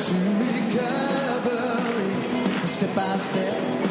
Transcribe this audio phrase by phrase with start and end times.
[0.00, 2.12] to recovery,
[2.66, 3.85] step by step.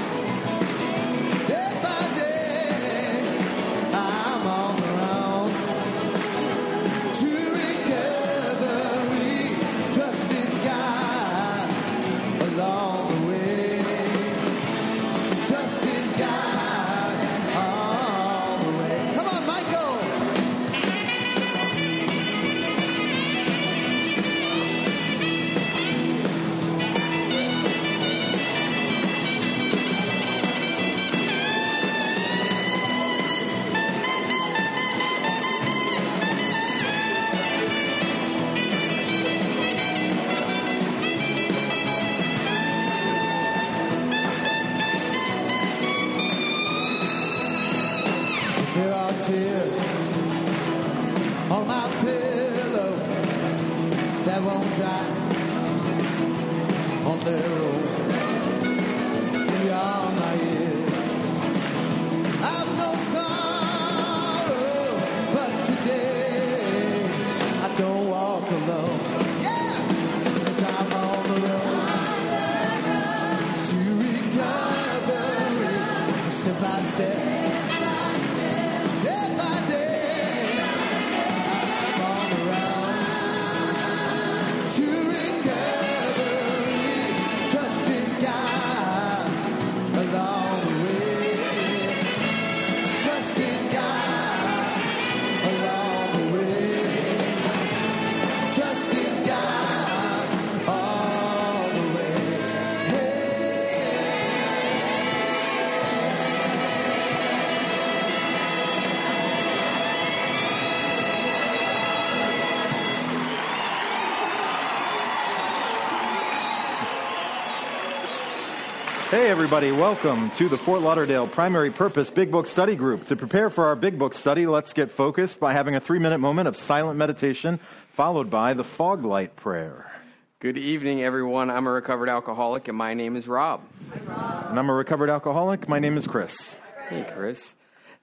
[119.36, 123.04] Everybody, welcome to the Fort Lauderdale Primary Purpose Big Book Study Group.
[123.08, 126.20] To prepare for our Big Book study, let's get focused by having a three minute
[126.20, 127.60] moment of silent meditation,
[127.92, 129.91] followed by the fog light prayer.
[130.40, 131.50] Good evening, everyone.
[131.50, 133.62] I'm a recovered alcoholic, and my name is Rob.
[134.07, 135.67] And I'm a recovered alcoholic.
[135.67, 136.56] My name is Chris.
[136.88, 137.56] Hey, Chris.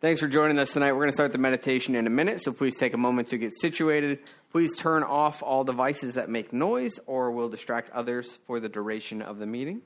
[0.03, 0.93] Thanks for joining us tonight.
[0.93, 3.39] We're going to start the meditation in a minute, so please take a moment to
[3.39, 4.19] get situated.
[4.51, 9.23] Please turn off all devices that make noise or will distract others for the duration
[9.23, 9.81] of the meeting.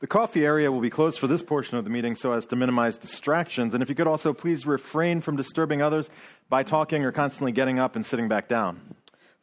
[0.00, 2.56] The coffee area will be closed for this portion of the meeting so as to
[2.56, 3.74] minimize distractions.
[3.74, 6.08] And if you could also please refrain from disturbing others
[6.48, 8.80] by talking or constantly getting up and sitting back down.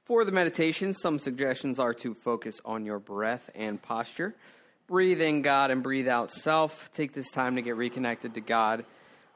[0.05, 4.35] For the meditation, some suggestions are to focus on your breath and posture.
[4.87, 6.91] Breathe in God and breathe out self.
[6.91, 8.83] Take this time to get reconnected to God.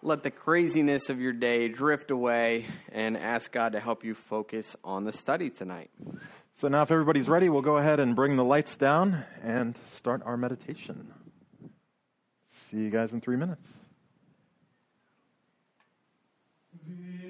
[0.02, 4.76] Let the craziness of your day drift away and ask God to help you focus
[4.84, 5.92] on the study tonight.
[6.62, 10.22] So now, if everybody's ready, we'll go ahead and bring the lights down and start
[10.24, 11.12] our meditation.
[12.52, 13.68] See you guys in three minutes.
[16.86, 17.21] Amen.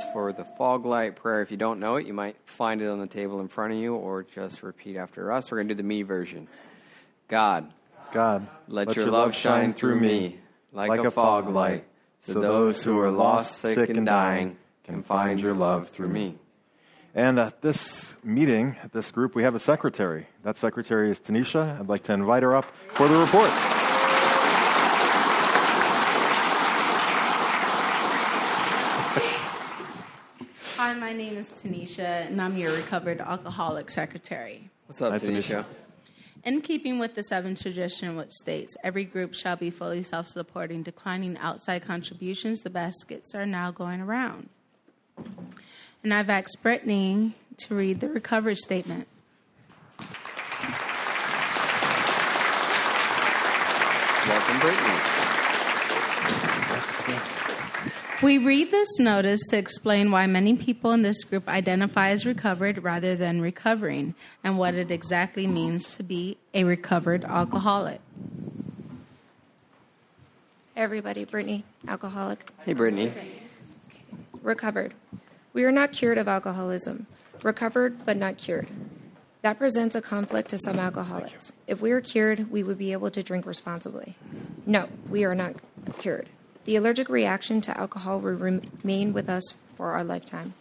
[0.00, 1.42] Us for the fog light prayer.
[1.42, 3.78] If you don't know it, you might find it on the table in front of
[3.78, 5.50] you or just repeat after us.
[5.50, 6.48] We're going to do the me version.
[7.28, 7.72] God,
[8.12, 10.40] God, let, your, love shine through me
[10.72, 11.84] like, a fog light,
[12.20, 16.36] so those who are lost, sick, and dying can find your love through me.
[17.14, 20.28] And at this meeting, at this group, we have a secretary.
[20.42, 21.78] That secretary is Tanisha.
[21.78, 23.50] I'd like to invite her up for the report.
[30.90, 34.68] Hi, my name is Tanisha, and I'm your recovered alcoholic secretary.
[34.86, 35.64] What's up, Nice to meet Tanisha?
[36.42, 40.82] In keeping with the seventh tradition, which states every group shall be fully self supporting,
[40.82, 44.48] declining outside contributions, the baskets are now going around.
[46.02, 49.06] And I've asked Brittany to read the recovery statement.
[54.26, 55.19] Welcome, Brittany.
[58.22, 62.84] We read this notice to explain why many people in this group identify as recovered
[62.84, 64.14] rather than recovering
[64.44, 68.00] and what it exactly means to be a recovered alcoholic.
[70.76, 73.10] Everybody, Brittany, alcoholic, Hey, Brittany.
[74.42, 74.92] recovered.
[75.54, 77.06] We are not cured of alcoholism,
[77.42, 78.68] recovered but not cured.
[79.40, 81.52] That presents a conflict to some alcoholics.
[81.66, 84.14] If we are cured, we would be able to drink responsibly.
[84.66, 85.54] No, we are not
[85.98, 86.28] cured.
[86.64, 89.42] The allergic reaction to alcohol will remain with us
[89.76, 90.54] for our lifetime.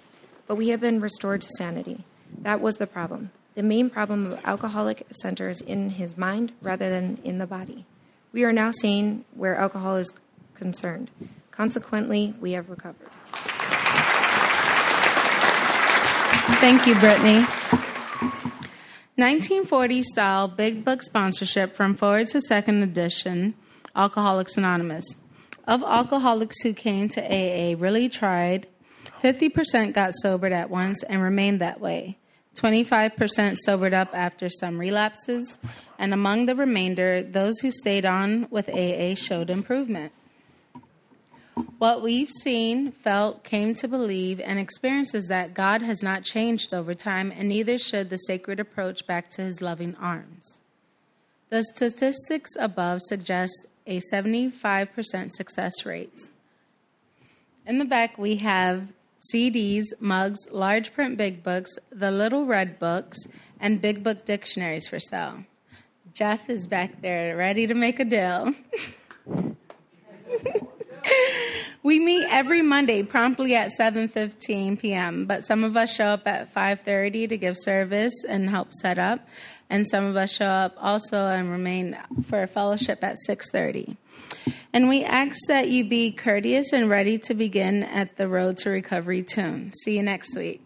[0.47, 2.05] But we have been restored to sanity.
[2.37, 3.31] That was the problem.
[3.55, 7.85] The main problem of alcoholic centers in his mind rather than in the body.
[8.31, 10.13] We are now sane where alcohol is
[10.55, 11.11] concerned.
[11.51, 13.09] Consequently, we have recovered.
[16.59, 17.45] Thank you, Brittany.
[19.15, 23.53] 1940 style big book sponsorship from forward to second edition
[23.95, 25.15] Alcoholics Anonymous.
[25.69, 28.65] Of alcoholics who came to AA really tried,
[29.21, 32.17] 50% got sobered at once and remained that way.
[32.55, 35.59] 25% sobered up after some relapses,
[35.99, 40.11] and among the remainder, those who stayed on with AA showed improvement.
[41.77, 46.73] What we've seen, felt, came to believe, and experienced is that God has not changed
[46.73, 50.61] over time, and neither should the sacred approach back to his loving arms.
[51.49, 56.13] The statistics above suggest a 75% success rate.
[57.65, 58.87] In the back, we have
[59.33, 63.17] CDs, mugs, large print big books, the little red books,
[63.59, 65.43] and big book dictionaries for sale.
[66.13, 68.53] Jeff is back there ready to make a deal.
[71.81, 76.53] We meet every Monday promptly at 7:15 p.m., but some of us show up at
[76.53, 79.25] 5:30 to give service and help set up,
[79.69, 83.97] and some of us show up also and remain for a fellowship at 6:30.
[84.73, 88.69] And we ask that you be courteous and ready to begin at the Road to
[88.69, 89.71] Recovery tune.
[89.83, 90.61] See you next week.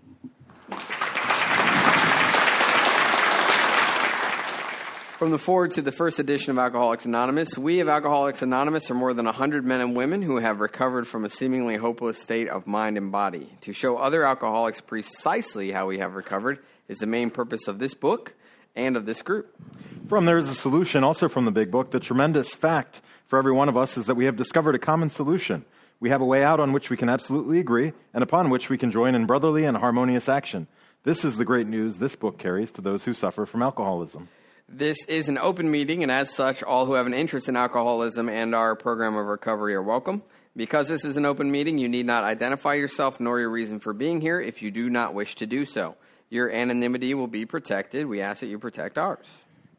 [5.17, 8.93] From the forward to the first edition of Alcoholics Anonymous, we of Alcoholics Anonymous are
[8.93, 12.67] more than 100 men and women who have recovered from a seemingly hopeless state of
[12.67, 13.47] mind and body.
[13.61, 17.93] To show other alcoholics precisely how we have recovered is the main purpose of this
[17.93, 18.33] book
[18.75, 19.53] and of this group.
[20.07, 23.51] From There is a Solution, also from the Big Book, the tremendous fact for every
[23.51, 25.65] one of us is that we have discovered a common solution.
[25.99, 28.77] We have a way out on which we can absolutely agree and upon which we
[28.77, 30.67] can join in brotherly and harmonious action.
[31.03, 34.27] This is the great news this book carries to those who suffer from alcoholism.
[34.67, 38.29] This is an open meeting, and as such, all who have an interest in alcoholism
[38.29, 40.23] and our program of recovery are welcome.
[40.55, 43.93] Because this is an open meeting, you need not identify yourself nor your reason for
[43.93, 45.95] being here if you do not wish to do so.
[46.33, 48.07] Your anonymity will be protected.
[48.07, 49.29] We ask that you protect ours.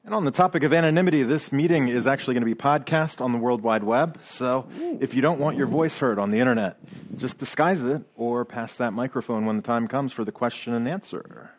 [0.04, 3.32] And on the topic of anonymity, this meeting is actually going to be podcast on
[3.32, 4.18] the World Wide Web.
[4.22, 4.68] So
[5.00, 6.76] if you don't want your voice heard on the internet,
[7.16, 10.86] just disguise it or pass that microphone when the time comes for the question and
[10.86, 11.50] answer.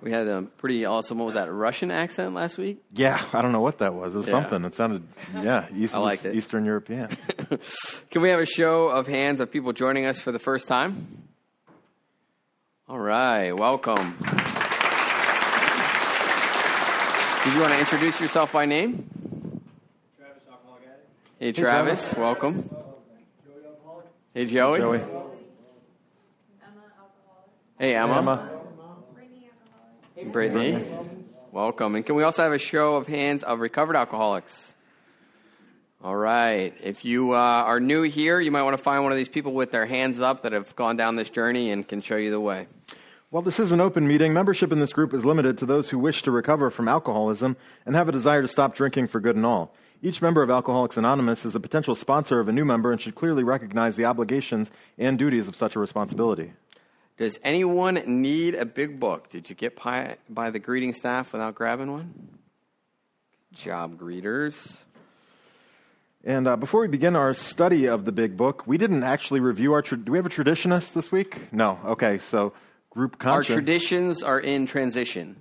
[0.00, 2.80] We had a pretty awesome, what was that, Russian accent last week?
[2.94, 4.14] Yeah, I don't know what that was.
[4.14, 4.32] It was Yeah.
[4.32, 4.64] something.
[4.64, 5.02] It sounded,
[5.34, 6.36] yeah, East, I liked it.
[6.36, 7.08] Eastern European.
[8.10, 11.24] Can we have a show of hands of people joining us for the first time?
[12.92, 14.18] All right, welcome.
[17.42, 19.08] Did you want to introduce yourself by name?
[20.18, 20.42] Travis
[21.38, 22.68] Hey, Travis, welcome.
[24.34, 24.78] Hey, Joey.
[24.78, 25.00] Joey.
[27.78, 28.18] Hey, Emma.
[28.18, 28.50] Emma.
[30.30, 30.84] Brittany.
[31.50, 31.94] Welcome.
[31.94, 34.74] And can we also have a show of hands of recovered alcoholics?
[36.04, 36.74] All right.
[36.82, 39.54] If you uh, are new here, you might want to find one of these people
[39.54, 42.40] with their hands up that have gone down this journey and can show you the
[42.40, 42.66] way.
[43.32, 45.98] While this is an open meeting, membership in this group is limited to those who
[45.98, 49.46] wish to recover from alcoholism and have a desire to stop drinking for good and
[49.46, 49.74] all.
[50.02, 53.14] Each member of Alcoholics Anonymous is a potential sponsor of a new member and should
[53.14, 56.52] clearly recognize the obligations and duties of such a responsibility.
[57.16, 59.30] Does anyone need a big book?
[59.30, 62.12] Did you get by, by the greeting staff without grabbing one?
[63.50, 64.82] Good job, greeters.
[66.22, 69.72] And uh, before we begin our study of the big book, we didn't actually review
[69.72, 69.80] our.
[69.80, 71.50] Tra- do we have a traditionist this week?
[71.50, 71.78] No.
[71.86, 72.52] Okay, so
[72.92, 75.36] group Our traditions are in transition.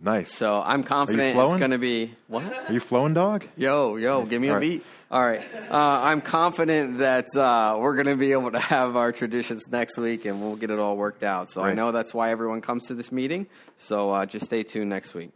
[0.00, 0.32] nice.
[0.32, 2.14] So I'm confident it's going to be.
[2.28, 2.42] What?
[2.68, 3.44] are you flowing, dog?
[3.56, 4.68] Yo, yo, give me All a right.
[4.68, 4.84] beat.
[5.10, 5.42] All right.
[5.70, 9.98] Uh, I'm confident that uh, we're going to be able to have our traditions next
[9.98, 11.50] week and we'll get it all worked out.
[11.50, 13.46] So I know that's why everyone comes to this meeting.
[13.78, 15.30] So uh, just stay tuned next week.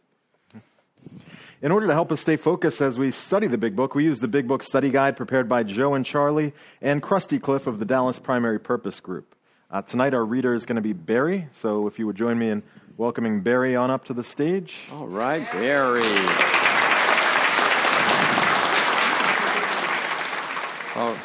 [1.61, 4.18] In order to help us stay focused as we study the Big Book, we use
[4.18, 7.85] the Big Book study guide prepared by Joe and Charlie and Krusty Cliff of the
[7.85, 9.35] Dallas Primary Purpose Group.
[9.73, 12.50] Uh, tonight, our reader is going to be Barry, so if you would join me
[12.50, 12.62] in
[12.99, 14.81] welcoming Barry on up to the stage.
[14.93, 16.02] All right, Barry.
[20.95, 21.19] Oh.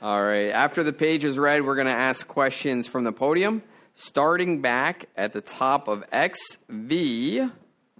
[0.00, 0.50] All right.
[0.50, 3.64] After the page is read, we're going to ask questions from the podium,
[3.96, 7.50] starting back at the top of XV,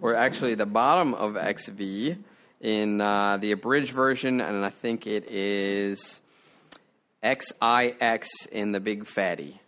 [0.00, 2.19] or actually the bottom of XV
[2.61, 6.21] in uh, the abridged version, and I think it is
[7.25, 9.61] XIX in the big fatty.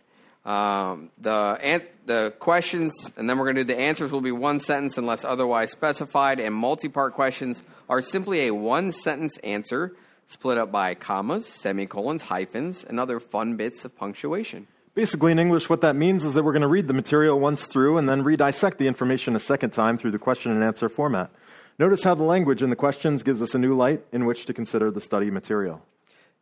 [0.45, 4.31] Um, the an- the questions, and then we're going to do the answers will be
[4.31, 9.95] one sentence unless otherwise specified, and multi-part questions are simply a one sentence answer
[10.27, 14.67] split up by commas, semicolons, hyphens, and other fun bits of punctuation.
[14.95, 17.65] Basically, in English, what that means is that we're going to read the material once
[17.65, 21.31] through and then redissect the information a second time through the question and answer format.
[21.79, 24.53] Notice how the language in the questions gives us a new light in which to
[24.53, 25.81] consider the study material.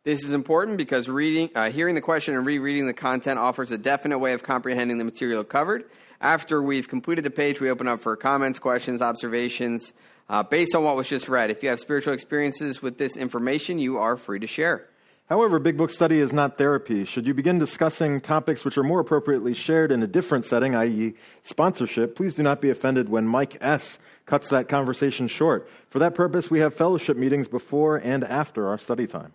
[0.04, 3.78] This is important because reading, uh, hearing the question and rereading the content offers a
[3.78, 5.84] definite way of comprehending the material covered.
[6.20, 9.92] After we've completed the page, we open up for comments, questions, observations
[10.28, 11.52] uh, based on what was just read.
[11.52, 14.88] If you have spiritual experiences with this information, you are free to share.
[15.28, 17.04] However, Big Book study is not therapy.
[17.04, 21.14] Should you begin discussing topics which are more appropriately shared in a different setting, i.e.,
[21.42, 24.00] sponsorship, please do not be offended when Mike S.
[24.26, 25.68] cuts that conversation short.
[25.90, 29.32] For that purpose, we have fellowship meetings before and after our study time.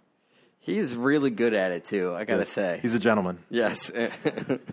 [0.67, 2.79] He's really good at it too, I gotta say.
[2.81, 3.39] He's a gentleman.
[3.49, 3.89] Yes.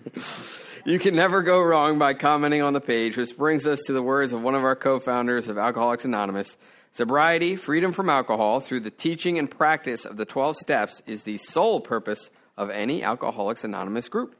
[0.84, 4.02] you can never go wrong by commenting on the page, which brings us to the
[4.02, 6.56] words of one of our co founders of Alcoholics Anonymous.
[6.90, 11.36] Sobriety, freedom from alcohol, through the teaching and practice of the 12 steps, is the
[11.36, 14.34] sole purpose of any Alcoholics Anonymous group.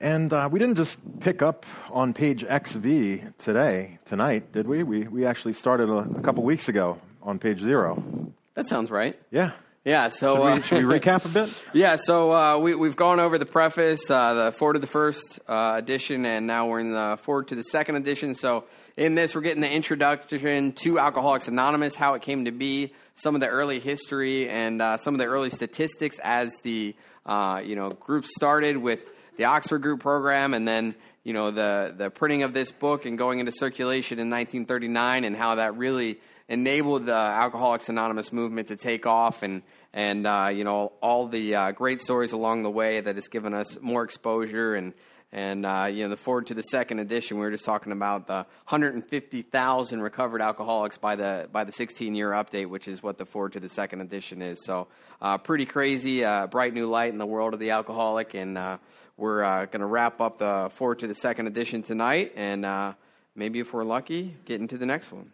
[0.00, 4.84] And uh, we didn't just pick up on page XV today, tonight, did we?
[4.84, 8.32] We, we actually started a, a couple weeks ago on page zero.
[8.54, 9.18] That sounds right.
[9.32, 9.50] Yeah.
[9.84, 10.36] Yeah, so.
[10.36, 11.62] Should uh, we, should we recap a bit?
[11.74, 15.40] Yeah, so uh, we, we've gone over the preface, uh, the forward to the first
[15.46, 18.34] uh, edition, and now we're in the forward to the second edition.
[18.34, 18.64] So
[18.96, 23.34] in this, we're getting the introduction to Alcoholics Anonymous, how it came to be, some
[23.34, 26.94] of the early history, and uh, some of the early statistics as the
[27.26, 31.94] uh, you know group started with the Oxford Group program, and then you know the
[31.94, 36.20] the printing of this book and going into circulation in 1939, and how that really
[36.54, 41.54] enabled the Alcoholics Anonymous movement to take off, and and uh, you know all the
[41.54, 44.94] uh, great stories along the way that has given us more exposure and.
[45.36, 48.28] And uh, you know, the forward to the second edition, we were just talking about
[48.28, 53.26] the 150,000 recovered alcoholics by the by the 16 year update, which is what the
[53.26, 54.64] forward to the second edition is.
[54.64, 54.86] So,
[55.20, 58.78] uh, pretty crazy, uh, bright new light in the world of the alcoholic, and uh,
[59.16, 62.94] we're going to wrap up the forward to the second edition tonight, and
[63.34, 65.33] maybe if we're lucky, get into the next one.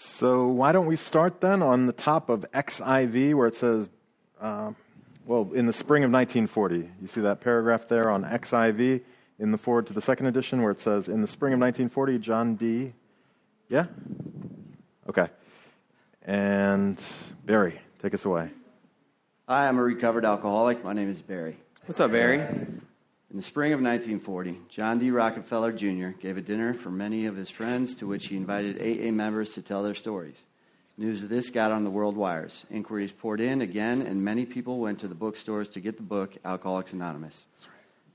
[0.00, 3.90] So why don't we start then on the top of XIV where it says,
[4.40, 4.70] uh,
[5.26, 6.88] well, in the spring of 1940.
[7.02, 9.00] You see that paragraph there on XIV
[9.40, 12.18] in the forward to the second edition where it says, in the spring of 1940,
[12.20, 12.92] John D.
[13.68, 13.86] Yeah?
[15.08, 15.28] Okay.
[16.22, 17.02] And
[17.44, 18.50] Barry, take us away.
[19.48, 20.84] Hi, I'm a recovered alcoholic.
[20.84, 21.56] My name is Barry.
[21.86, 22.46] What's up, Barry?
[23.30, 25.10] In the spring of 1940, John D.
[25.10, 26.18] Rockefeller Jr.
[26.18, 29.60] gave a dinner for many of his friends to which he invited AA members to
[29.60, 30.46] tell their stories.
[30.96, 32.64] News of this got on the world wires.
[32.70, 36.38] Inquiries poured in again, and many people went to the bookstores to get the book
[36.42, 37.44] Alcoholics Anonymous.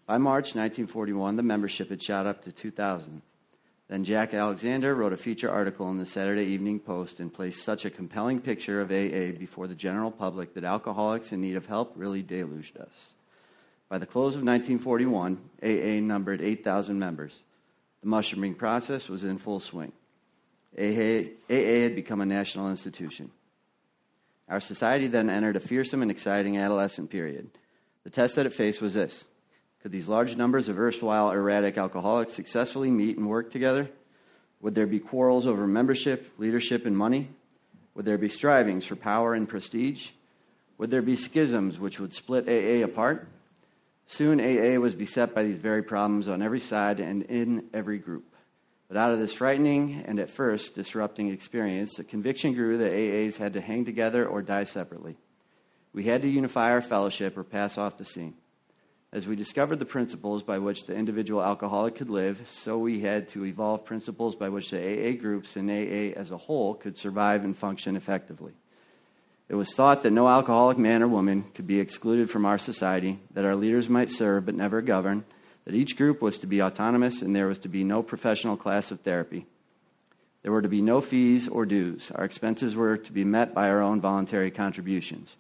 [0.08, 3.22] By March 1941, the membership had shot up to 2,000.
[3.90, 7.86] Then Jack Alexander wrote a feature article in the Saturday Evening Post and placed such
[7.86, 11.94] a compelling picture of AA before the general public that alcoholics in need of help
[11.96, 13.14] really deluged us.
[13.94, 17.38] By the close of 1941, AA numbered 8,000 members.
[18.02, 19.92] The mushrooming process was in full swing.
[20.76, 23.30] AA, AA had become a national institution.
[24.50, 27.52] Our society then entered a fearsome and exciting adolescent period.
[28.04, 29.28] The test that it faced was this
[29.84, 33.92] Could these large numbers of erstwhile erratic alcoholics successfully meet and work together?
[34.62, 37.30] Would there be quarrels over membership, leadership, and money?
[37.94, 40.10] Would there be strivings for power and prestige?
[40.80, 43.28] Would there be schisms which would split AA apart?
[44.06, 48.36] Soon, AA was beset by these very problems on every side and in every group.
[48.88, 53.38] But out of this frightening and at first disrupting experience, the conviction grew that AAs
[53.38, 55.18] had to hang together or die separately.
[55.94, 58.36] We had to unify our fellowship or pass off the scene.
[59.12, 63.30] As we discovered the principles by which the individual alcoholic could live, so we had
[63.30, 67.44] to evolve principles by which the AA groups and AA as a whole could survive
[67.44, 68.54] and function effectively.
[69.50, 73.20] It was thought that no alcoholic man or woman could be excluded from our society,
[73.34, 75.26] that our leaders might serve but never govern,
[75.66, 78.92] that each group was to be autonomous, and there was to be no professional class
[78.92, 79.46] of therapy.
[80.42, 82.12] There were to be no fees or dues.
[82.12, 85.36] Our expenses were to be met by our own voluntary contributions.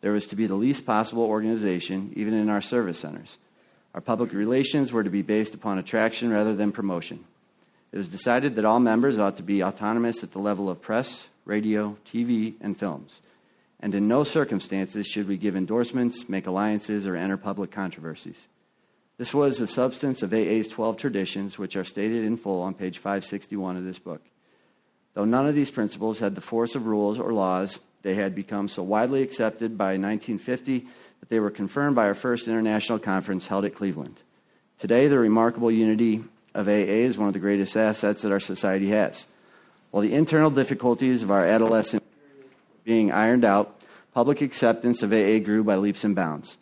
[0.00, 3.36] There was to be the least possible organization, even in our service centers.
[3.94, 7.24] Our public relations were to be based upon attraction rather than promotion.
[7.92, 11.26] It was decided that all members ought to be autonomous at the level of press,
[11.44, 13.20] radio, TV, and films.
[13.80, 18.46] And in no circumstances should we give endorsements, make alliances, or enter public controversies.
[19.16, 22.98] This was the substance of AA's 12 traditions, which are stated in full on page
[22.98, 24.22] 561 of this book.
[25.14, 28.68] Though none of these principles had the force of rules or laws, they had become
[28.68, 30.86] so widely accepted by 1950
[31.20, 34.20] that they were confirmed by our first international conference held at Cleveland.
[34.78, 38.88] Today, the remarkable unity of AA is one of the greatest assets that our society
[38.88, 39.26] has.
[39.90, 41.99] While the internal difficulties of our adolescent
[42.84, 43.80] being ironed out,
[44.12, 46.56] public acceptance of AA grew by leaps and bounds.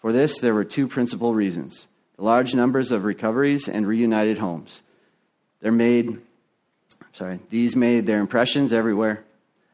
[0.00, 1.86] For this, there were two principal reasons
[2.16, 4.82] the large numbers of recoveries and reunited homes.
[5.60, 6.20] They're made,
[7.12, 9.24] sorry, these made their impressions everywhere.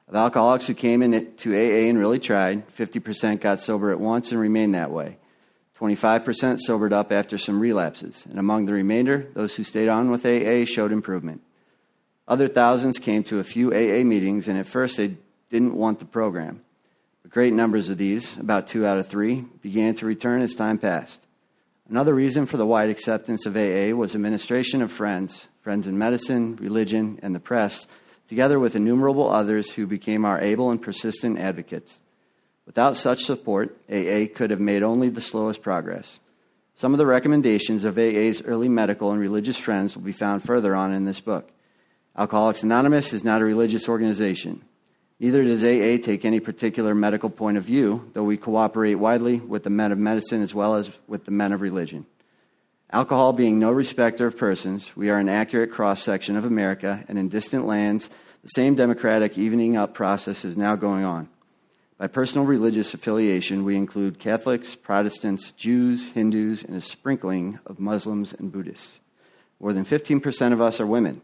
[0.08, 4.30] Of alcoholics who came in to AA and really tried, 50% got sober at once
[4.30, 5.18] and remained that way.
[5.80, 8.24] 25% sobered up after some relapses.
[8.30, 11.42] And among the remainder, those who stayed on with AA showed improvement.
[12.28, 15.16] Other thousands came to a few AA meetings, and at first they
[15.50, 16.62] didn't want the program.
[17.22, 20.78] But great numbers of these, about two out of three, began to return as time
[20.78, 21.26] passed.
[21.88, 26.56] Another reason for the wide acceptance of AA was administration of friends, friends in medicine,
[26.56, 27.86] religion, and the press,
[28.28, 32.00] together with innumerable others who became our able and persistent advocates.
[32.66, 36.18] Without such support, AA could have made only the slowest progress.
[36.74, 40.74] Some of the recommendations of AA's early medical and religious friends will be found further
[40.74, 41.48] on in this book.
[42.18, 44.62] Alcoholics Anonymous is not a religious organization.
[45.18, 49.62] Neither does AA take any particular medical point of view, though we cooperate widely with
[49.62, 52.04] the men of medicine as well as with the men of religion.
[52.90, 57.18] Alcohol being no respecter of persons, we are an accurate cross section of America, and
[57.18, 58.10] in distant lands,
[58.42, 61.28] the same democratic evening up process is now going on.
[61.98, 68.34] By personal religious affiliation, we include Catholics, Protestants, Jews, Hindus, and a sprinkling of Muslims
[68.34, 69.00] and Buddhists.
[69.58, 71.22] More than 15% of us are women.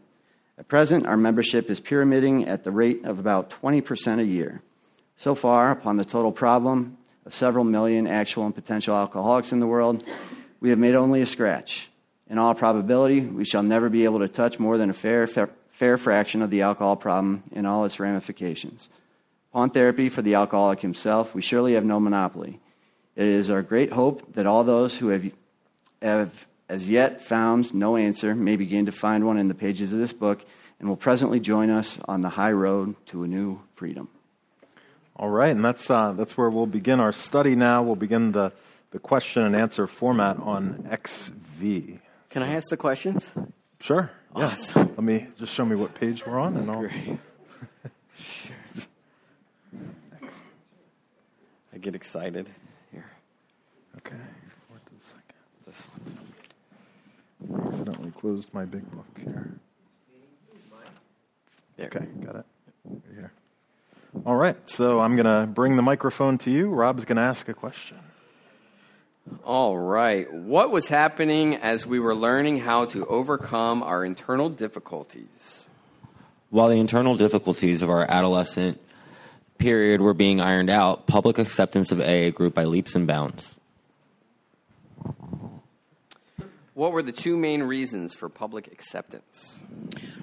[0.57, 4.61] At present, our membership is pyramiding at the rate of about 20% a year.
[5.17, 9.67] So far, upon the total problem of several million actual and potential alcoholics in the
[9.67, 10.03] world,
[10.59, 11.89] we have made only a scratch.
[12.29, 15.49] In all probability, we shall never be able to touch more than a fair, fair,
[15.71, 18.89] fair fraction of the alcohol problem in all its ramifications.
[19.51, 22.59] Upon therapy for the alcoholic himself, we surely have no monopoly.
[23.15, 25.31] It is our great hope that all those who have,
[26.01, 29.99] have as yet found no answer may begin to find one in the pages of
[29.99, 30.43] this book
[30.79, 34.09] and will presently join us on the high road to a new freedom.
[35.15, 37.83] All right, and that's, uh, that's where we'll begin our study now.
[37.83, 38.51] We'll begin the,
[38.91, 41.99] the question and answer format on XV.
[42.31, 43.31] Can I ask the questions?
[43.79, 44.09] Sure.
[44.35, 44.45] Yeah.
[44.45, 44.87] Awesome.
[44.87, 46.79] Let me just show me what page we're on, and I'll.
[46.79, 47.19] Great.
[48.15, 48.55] sure.
[51.73, 52.49] I get excited.
[52.91, 53.05] Here,
[53.97, 54.15] Okay.
[54.69, 55.35] What the second?
[55.67, 55.83] this
[57.47, 57.67] one.
[57.67, 59.51] Accidentally closed my big book here.
[61.77, 61.87] There.
[61.87, 62.45] Okay, got it.
[62.85, 63.31] Right here.
[64.25, 66.69] All right, so I'm going to bring the microphone to you.
[66.69, 67.97] Rob's going to ask a question.
[69.43, 70.31] All right.
[70.31, 75.67] What was happening as we were learning how to overcome our internal difficulties?
[76.49, 78.79] While the internal difficulties of our adolescent
[79.57, 83.55] period were being ironed out, public acceptance of AA grew by leaps and bounds.
[86.73, 89.61] What were the two main reasons for public acceptance?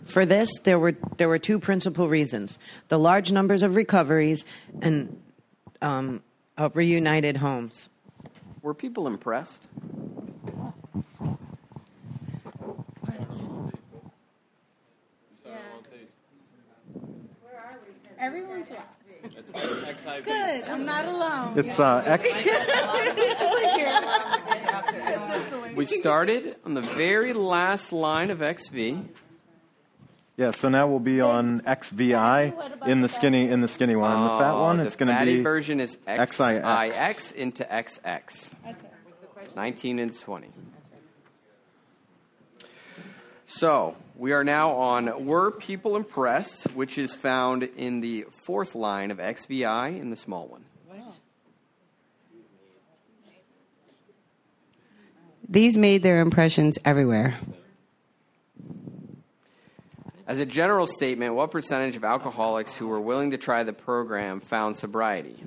[0.05, 2.59] For this, there were there were two principal reasons:
[2.89, 4.45] the large numbers of recoveries
[4.83, 5.21] and
[5.81, 6.23] um,
[6.57, 7.89] of reunited homes.
[8.63, 9.67] Were people impressed?
[20.25, 20.69] Good.
[20.69, 21.59] I'm not alone.
[21.59, 22.47] It's uh, X.
[25.77, 28.99] We started on the very last line of XV.
[30.37, 34.11] Yeah, so now we'll be on XVI in the skinny in the skinny one.
[34.11, 36.63] And the fat one, the it's going to fatty be version is XIX.
[36.63, 38.55] XIX into XX.
[38.67, 38.77] Okay.
[39.55, 40.49] 19 and 20.
[43.53, 49.11] So, we are now on Were People Impressed, which is found in the fourth line
[49.11, 50.65] of XVI in the small one.
[55.49, 57.41] These made their impressions everywhere.
[60.29, 64.39] As a general statement, what percentage of alcoholics who were willing to try the program
[64.39, 65.43] found sobriety?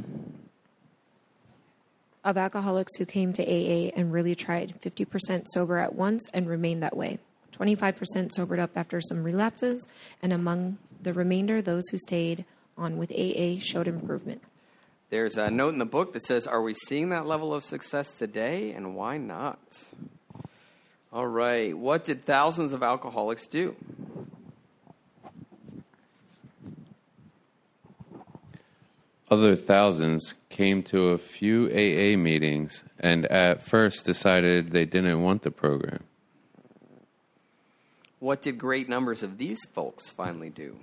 [2.25, 6.83] Of alcoholics who came to AA and really tried, 50% sober at once and remained
[6.83, 7.19] that way.
[7.57, 9.87] 25% sobered up after some relapses,
[10.21, 12.45] and among the remainder, those who stayed
[12.77, 14.41] on with AA showed improvement.
[15.09, 18.09] There's a note in the book that says, Are we seeing that level of success
[18.11, 19.59] today, and why not?
[21.11, 23.75] All right, what did thousands of alcoholics do?
[29.29, 35.41] Other thousands came to a few AA meetings and at first decided they didn't want
[35.41, 36.03] the program.
[38.23, 40.77] What did great numbers of these folks finally do?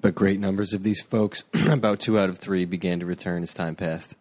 [0.00, 3.52] But great numbers of these folks, about two out of three, began to return as
[3.52, 4.16] time passed.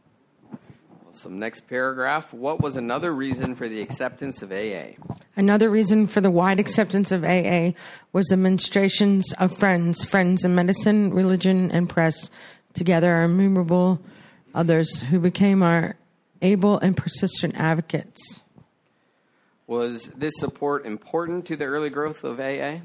[1.12, 2.34] Some next paragraph.
[2.34, 5.00] What was another reason for the acceptance of AA?
[5.38, 7.72] Another reason for the wide acceptance of AA
[8.12, 12.30] was the ministrations of friends, friends in medicine, religion, and press,
[12.74, 14.02] together are innumerable
[14.54, 15.96] others who became our
[16.42, 18.42] able and persistent advocates.
[19.70, 22.80] Was this support important to the early growth of AA?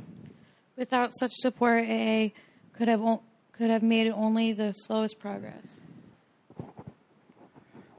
[0.77, 2.33] Without such support, AA
[2.75, 5.65] could have o- could have made only the slowest progress.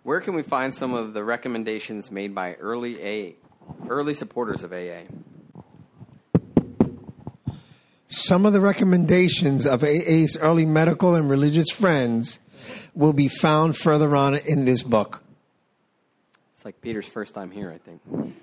[0.03, 3.31] Where can we find some of the recommendations made by early AA,
[3.89, 5.05] early supporters of AA?
[8.07, 12.37] Some of the recommendations of AA's early medical and religious friends
[12.93, 15.23] will be found further on in this book.
[16.55, 18.35] It's like Peter's first time here, I think.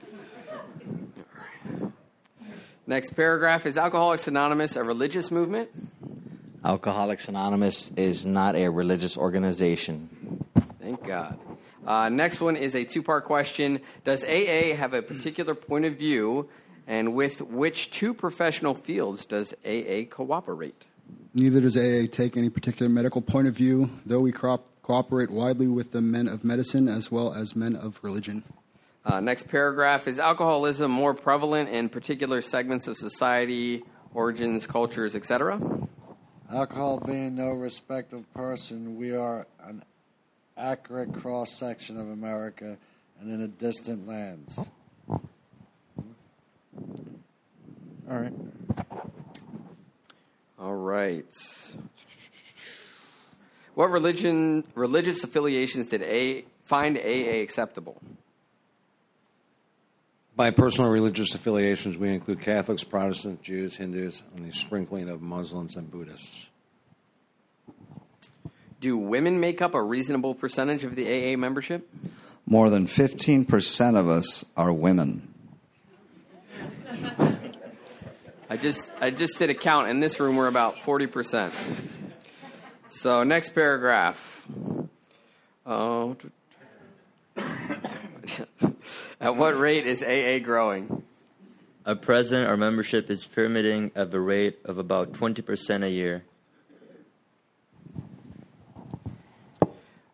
[2.87, 5.68] Next paragraph is Alcoholics Anonymous a religious movement?
[6.64, 10.45] Alcoholics Anonymous is not a religious organization.
[10.81, 11.38] Thank God.
[11.87, 15.97] Uh, next one is a two part question Does AA have a particular point of
[15.97, 16.49] view,
[16.88, 20.87] and with which two professional fields does AA cooperate?
[21.35, 25.68] Neither does AA take any particular medical point of view, though we co- cooperate widely
[25.68, 28.42] with the men of medicine as well as men of religion.
[29.04, 33.82] Uh, next paragraph is alcoholism more prevalent in particular segments of society,
[34.14, 35.60] origins, cultures, etc.?
[36.52, 39.82] Alcohol being no respect of person, we are an
[40.56, 42.76] accurate cross section of America
[43.20, 44.58] and in a distant lands.
[48.08, 48.32] All right.
[50.58, 51.26] All right.
[53.74, 58.00] What religion, religious affiliations did A find AA acceptable?
[60.35, 65.77] By personal religious affiliations, we include Catholics, Protestants, Jews, Hindus, and a sprinkling of Muslims
[65.77, 66.49] and Buddhists.
[68.81, 71.88] Do women make up a reasonable percentage of the AA membership?
[72.47, 75.33] More than 15% of us are women.
[78.53, 79.88] I just I just did a count.
[79.88, 81.55] In this room, we're about forty percent.
[82.90, 84.47] So next paragraph.
[85.64, 86.18] Oh.
[89.22, 91.04] At what rate is AA growing?
[91.87, 96.24] At present, our membership is pyramiding at the rate of about 20% a year.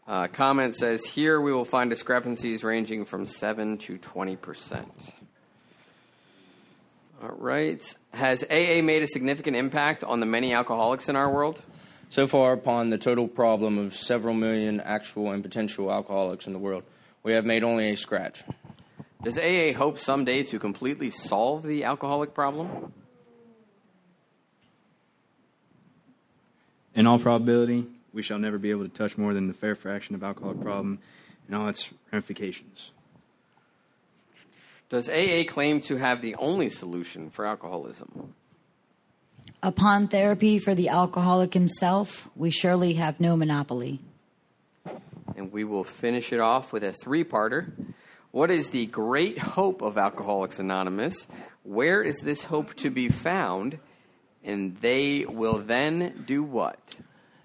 [0.07, 4.85] Uh, comment says here we will find discrepancies ranging from 7 to 20%.
[7.23, 7.97] All right.
[8.13, 11.63] Has AA made a significant impact on the many alcoholics in our world?
[12.11, 16.59] So far, upon the total problem of several million actual and potential alcoholics in the
[16.59, 16.83] world,
[17.23, 18.45] we have made only a scratch.
[19.23, 22.93] Does AA hope someday to completely solve the alcoholic problem?
[26.95, 30.15] In all probability, we shall never be able to touch more than the fair fraction
[30.15, 31.01] of alcoholic problem
[31.47, 32.91] and all its ramifications.
[34.89, 38.35] Does AA claim to have the only solution for alcoholism?
[39.63, 44.01] Upon therapy for the alcoholic himself, we surely have no monopoly.
[45.37, 47.73] And we will finish it off with a three parter.
[48.31, 51.29] What is the great hope of Alcoholics Anonymous?
[51.63, 53.79] Where is this hope to be found?
[54.45, 56.97] and they will then do what?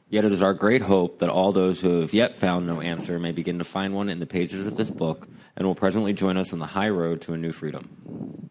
[0.09, 3.19] Yet it is our great hope that all those who have yet found no answer
[3.19, 6.37] may begin to find one in the pages of this book and will presently join
[6.37, 8.49] us on the high road to a new freedom.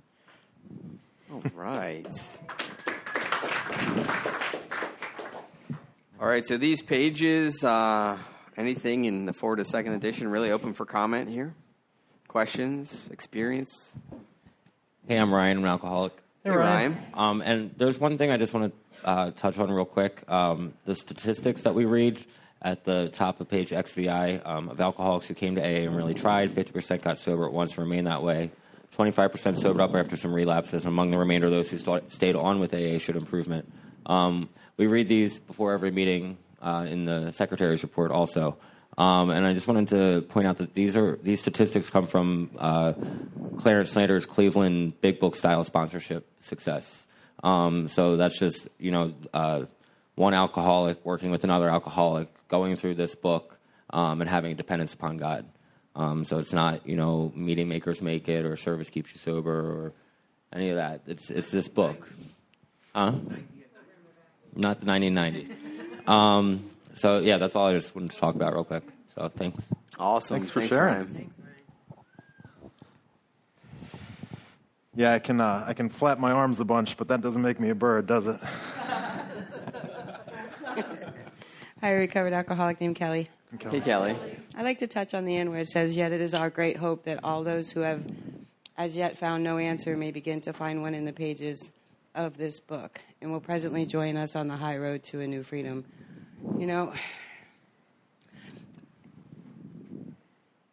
[1.32, 2.06] All right.
[6.20, 8.18] All right, so these pages, uh,
[8.56, 11.54] anything in the forward to second edition, really open for comment here?
[12.32, 13.92] Questions, experience?
[15.06, 15.58] Hey, I'm Ryan.
[15.58, 16.14] I'm an alcoholic.
[16.42, 16.96] Hey, Ryan.
[17.12, 20.24] Um, and there's one thing I just want to uh, touch on real quick.
[20.30, 22.24] Um, the statistics that we read
[22.62, 26.14] at the top of page XVI um, of alcoholics who came to AA and really
[26.14, 28.50] tried, 50% got sober at once and remained that way.
[28.96, 30.86] 25% sobered up after some relapses.
[30.86, 33.70] Among the remainder of those who st- stayed on with AA showed improvement.
[34.06, 38.56] Um, we read these before every meeting uh, in the secretary's report also.
[38.98, 42.50] Um, and I just wanted to point out that these are these statistics come from
[42.58, 42.92] uh,
[43.58, 47.06] Clarence Snyder's Cleveland Big Book style sponsorship success.
[47.42, 49.64] Um, so that's just you know uh,
[50.14, 53.56] one alcoholic working with another alcoholic, going through this book
[53.90, 55.46] um, and having dependence upon God.
[55.96, 59.50] Um, so it's not you know meeting makers make it or service keeps you sober
[59.50, 59.92] or
[60.52, 61.00] any of that.
[61.06, 62.08] It's it's this book,
[62.94, 63.12] huh?
[64.54, 65.48] Not the 1990.
[66.94, 68.84] So yeah, that's all I just wanted to talk about real quick.
[69.14, 69.66] So thanks.
[69.98, 70.36] Awesome.
[70.36, 71.32] Thanks for sharing.
[74.94, 77.58] Yeah, I can uh, I can flap my arms a bunch, but that doesn't make
[77.58, 78.38] me a bird, does it?
[81.80, 83.28] Hi, recovered alcoholic named Kelly.
[83.58, 84.16] Hey, Kelly.
[84.54, 86.76] I'd like to touch on the end where it says, Yet it is our great
[86.76, 88.04] hope that all those who have
[88.76, 91.70] as yet found no answer may begin to find one in the pages
[92.14, 95.42] of this book and will presently join us on the high road to a new
[95.42, 95.84] freedom.
[96.58, 96.92] You know,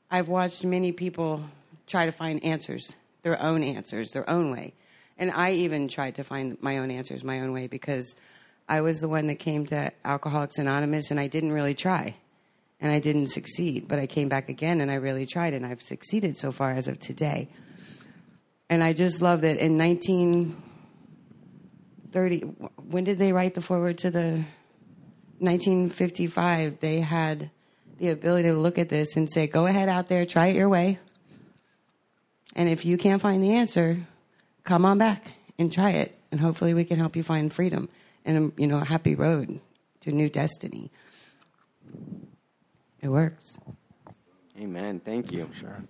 [0.09, 1.43] I've watched many people
[1.85, 4.73] try to find answers, their own answers, their own way.
[5.19, 8.15] And I even tried to find my own answers my own way because
[8.67, 12.15] I was the one that came to Alcoholics Anonymous and I didn't really try.
[12.81, 13.87] And I didn't succeed.
[13.87, 16.87] But I came back again and I really tried and I've succeeded so far as
[16.87, 17.47] of today.
[18.69, 22.39] And I just love that in 1930,
[22.89, 24.43] when did they write the forward to the
[25.39, 26.79] 1955?
[26.79, 27.49] They had
[27.97, 30.69] the ability to look at this and say, go ahead out there, try it your
[30.69, 30.99] way.
[32.55, 33.97] And if you can't find the answer,
[34.63, 35.25] come on back
[35.57, 36.17] and try it.
[36.31, 37.89] And hopefully we can help you find freedom
[38.25, 39.59] and, um, you know, a happy road
[40.01, 40.91] to new destiny.
[43.01, 43.57] It works.
[44.59, 44.99] Amen.
[44.99, 45.49] Thank you.
[45.59, 45.83] Sure.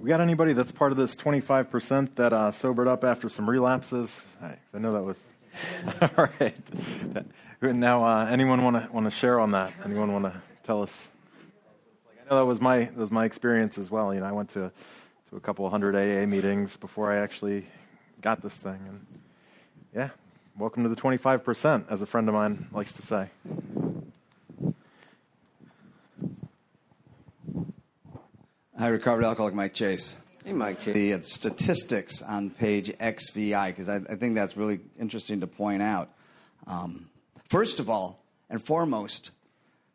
[0.00, 4.26] We got anybody that's part of this 25% that uh, sobered up after some relapses?
[4.40, 4.70] Thanks.
[4.72, 5.18] I know that was.
[6.16, 6.56] All right.
[7.60, 9.72] Now, uh, anyone want to want to share on that?
[9.84, 11.08] Anyone want to tell us?
[12.08, 14.14] I know that was my that was my experience as well.
[14.14, 14.70] You know, I went to
[15.30, 17.66] to a couple hundred AA meetings before I actually
[18.20, 19.04] got this thing, and
[19.92, 20.10] yeah,
[20.56, 23.30] welcome to the 25%, as a friend of mine likes to say.
[28.78, 30.16] Hi, recovered alcoholic Mike Chase.
[30.44, 30.94] Hey, Mike Chase.
[30.94, 35.82] The uh, statistics on page XVI, because I, I, think that's really interesting to point
[35.82, 36.10] out.
[36.64, 37.10] Um,
[37.48, 39.32] first of all, and foremost,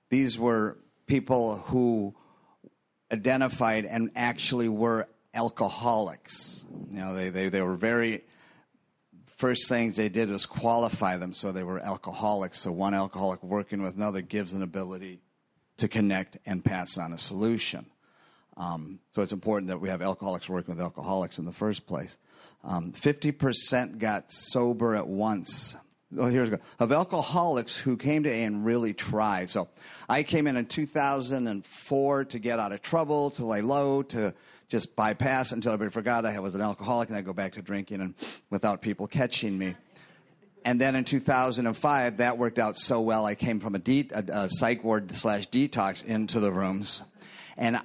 [0.09, 2.13] these were people who
[3.09, 6.65] identified and actually were alcoholics.
[6.91, 8.25] You know, they, they, they were very,
[9.37, 12.59] first things they did was qualify them so they were alcoholics.
[12.59, 15.21] So one alcoholic working with another gives an ability
[15.77, 17.85] to connect and pass on a solution.
[18.57, 22.17] Um, so it's important that we have alcoholics working with alcoholics in the first place.
[22.63, 25.75] Um, 50% got sober at once.
[26.17, 26.57] Oh, here's go.
[26.79, 29.49] Of alcoholics who came to A and really tried.
[29.49, 29.69] So
[30.07, 34.33] I came in in 2004 to get out of trouble, to lay low, to
[34.69, 38.01] just bypass until everybody forgot I was an alcoholic and I go back to drinking
[38.01, 38.15] and
[38.49, 39.75] without people catching me.
[40.65, 43.25] And then in 2005, that worked out so well.
[43.25, 47.01] I came from a, de- a, a psych ward slash detox into the rooms.
[47.57, 47.81] And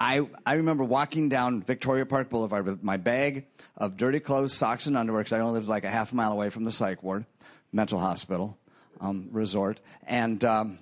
[0.00, 3.44] I, I remember walking down Victoria Park Boulevard with my bag
[3.76, 6.48] of dirty clothes, socks, and underwear because I only lived like a half mile away
[6.48, 7.26] from the psych ward,
[7.70, 8.56] mental hospital,
[8.98, 9.78] um, resort.
[10.06, 10.78] And um,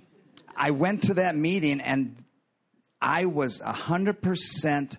[0.56, 2.24] I went to that meeting and
[3.02, 4.96] I was 100%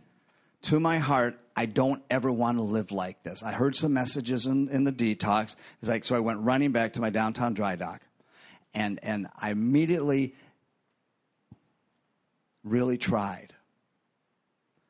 [0.64, 1.40] to my heart.
[1.56, 3.42] I don't ever want to live like this.
[3.42, 5.56] I heard some messages in, in the detox.
[5.82, 8.02] It's like, so I went running back to my downtown dry dock.
[8.74, 10.36] And, and I immediately
[12.66, 13.54] really tried.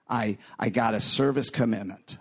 [0.09, 2.17] I, I got a service commitment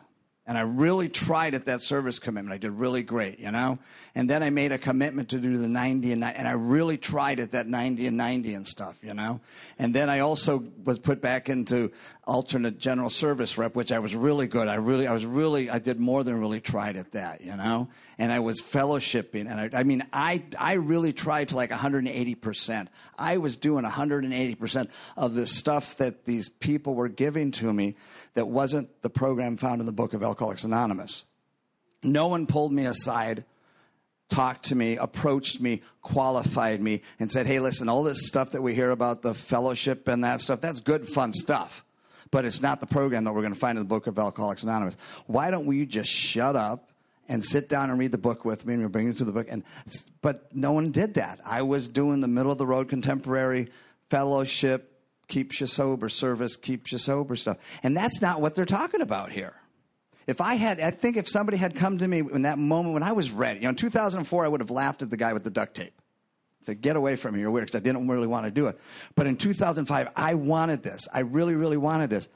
[0.49, 2.55] And I really tried at that service commitment.
[2.55, 3.79] I did really great, you know?
[4.15, 6.97] And then I made a commitment to do the 90 and 90, and I really
[6.97, 9.41] tried at that 90 and 90 and stuff, you know?
[9.79, 11.93] And then I also was put back into
[12.27, 14.69] alternate general service rep, which I was really good.
[14.69, 17.89] I really, I was really, I did more than really tried at that, you know?
[18.17, 19.51] And I was fellowshipping.
[19.51, 22.89] And I, I mean, I, I really tried to like 180%.
[23.19, 27.97] I was doing 180% of the stuff that these people were giving to me
[28.39, 31.25] that wasn't the program found in the book of Alcoholics Anonymous.
[32.05, 33.43] No one pulled me aside,
[34.29, 38.63] talked to me, approached me, qualified me, and said, hey, listen, all this stuff that
[38.63, 41.85] we hear about the fellowship and that stuff, that's good, fun stuff.
[42.31, 44.63] But it's not the program that we're going to find in the book of Alcoholics
[44.63, 44.97] Anonymous.
[45.27, 46.91] Why don't we just shut up
[47.29, 49.33] and sit down and read the book with me and we'll bring you through the
[49.33, 49.49] book?
[49.51, 49.65] And,
[50.23, 51.41] but no one did that.
[51.45, 53.73] I was doing the middle of the road contemporary
[54.11, 54.95] fellowship,
[55.29, 57.59] keeps you sober service, keeps you sober stuff.
[57.83, 59.55] And that's not what they're talking about here.
[60.27, 63.03] If I had, I think if somebody had come to me in that moment when
[63.03, 65.45] I was ready, you know, in 2004, I would have laughed at the guy with
[65.45, 65.95] the duct tape.
[66.65, 68.79] Said, get away from me, you're weird, because I didn't really want to do it.
[69.15, 71.09] But in 2005, I wanted this.
[71.13, 72.29] I really, really wanted this.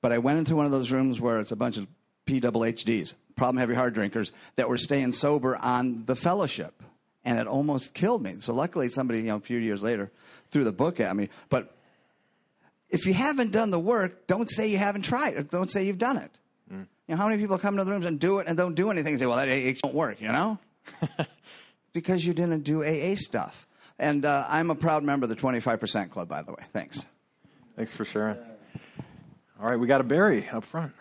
[0.00, 1.86] But I went into one of those rooms where it's a bunch of
[2.26, 6.82] PWHDs, problem heavy hard drinkers, that were staying sober on the fellowship.
[7.22, 8.36] And it almost killed me.
[8.38, 10.10] So luckily, somebody, you know, a few years later
[10.50, 11.28] threw the book at me.
[11.50, 11.75] But
[12.90, 15.34] if you haven't done the work, don't say you haven't tried.
[15.34, 15.50] It.
[15.50, 16.30] Don't say you've done it.
[16.72, 16.86] Mm.
[17.08, 18.90] You know, how many people come to the rooms and do it and don't do
[18.90, 20.58] anything and say, well, that AA don't work, you know?
[21.92, 23.66] because you didn't do AA stuff.
[23.98, 26.62] And uh, I'm a proud member of the 25% Club, by the way.
[26.72, 27.06] Thanks.
[27.74, 28.36] Thanks for sharing.
[29.60, 30.92] All right, we got a Barry up front.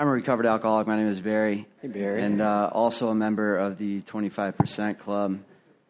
[0.00, 0.86] I'm a recovered alcoholic.
[0.86, 1.68] My name is Barry.
[1.82, 2.22] Hey, Barry.
[2.22, 5.40] And uh, also a member of the 25% Club.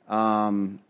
[0.09, 0.81] Um,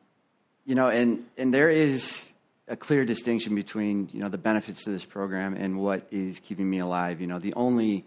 [0.65, 2.30] you know, and, and there is
[2.71, 6.69] a clear distinction between, you know, the benefits to this program and what is keeping
[6.69, 7.21] me alive.
[7.21, 8.05] You know, the only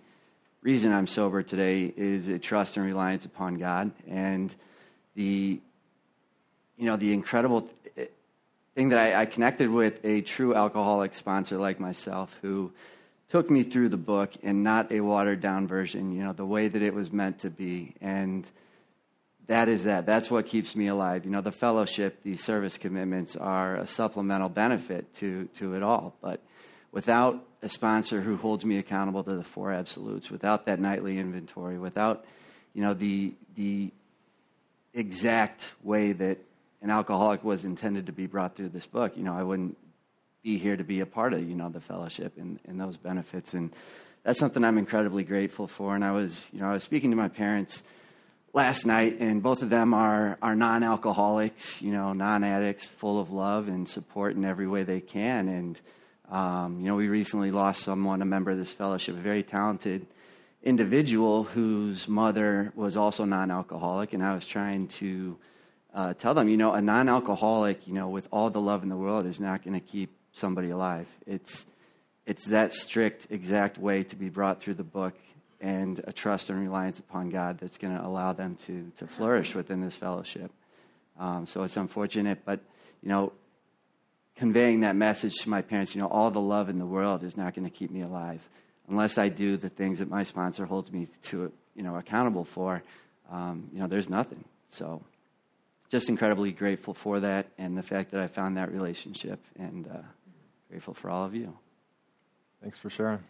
[0.62, 4.54] reason I'm sober today is a trust and reliance upon God and
[5.15, 5.60] the,
[6.78, 8.06] you know, the incredible eh,
[8.73, 12.71] thing that I, I connected with a true alcoholic sponsor like myself who–
[13.34, 16.67] took me through the book and not a watered down version, you know, the way
[16.67, 17.95] that it was meant to be.
[17.99, 18.45] And
[19.47, 20.06] that is that.
[20.06, 21.25] That's what keeps me alive.
[21.25, 26.15] You know, the fellowship, these service commitments are a supplemental benefit to, to it all.
[26.21, 26.41] But
[26.91, 31.77] without a sponsor who holds me accountable to the four absolutes, without that nightly inventory,
[31.77, 32.25] without,
[32.73, 33.91] you know, the, the
[34.93, 36.38] exact way that
[36.82, 39.77] an alcoholic was intended to be brought through this book, you know, I wouldn't
[40.43, 43.53] be here to be a part of you know the fellowship and, and those benefits
[43.53, 43.73] and
[44.23, 47.15] that's something I'm incredibly grateful for and I was you know I was speaking to
[47.15, 47.82] my parents
[48.54, 53.68] last night and both of them are are non-alcoholics you know non-addicts full of love
[53.68, 55.48] and support in every way they can.
[55.50, 55.80] And
[56.32, 60.06] um, you know we recently lost someone a member of this fellowship a very talented
[60.63, 64.13] individual whose mother was also non-alcoholic.
[64.13, 65.38] And I was trying to
[65.94, 68.89] uh, tell them, you know, a non alcoholic, you know, with all the love in
[68.89, 71.08] the world is not going to keep somebody alive.
[71.28, 71.66] It's,
[72.26, 75.13] it's that strict, exact way to be brought through the book
[75.63, 79.56] and a trust and reliance upon God that's going to allow them to, to flourish
[79.56, 80.52] within this fellowship.
[81.19, 82.60] Um, so it's unfortunate, but,
[83.02, 83.34] you know,
[84.36, 87.36] conveying that message to my parents, you know, all the love in the world is
[87.36, 88.41] not going to keep me alive
[88.88, 92.84] unless I do the things that my sponsor holds me to, you know, accountable for.
[93.32, 94.43] Um, you know, there's nothing.
[94.69, 95.02] So
[95.89, 100.02] just incredibly grateful for that and the fact that I found that relationship and uh,
[100.73, 101.54] Grateful for all of you.
[102.60, 103.23] Thanks for sharing.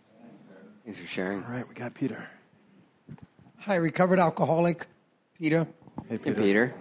[0.86, 1.44] Thanks for sharing.
[1.46, 2.28] All right, we got Peter.
[3.60, 4.88] Hi, recovered alcoholic,
[5.40, 5.66] Peter.
[6.10, 6.36] Hey, Peter.
[6.36, 6.74] Hey, Peter.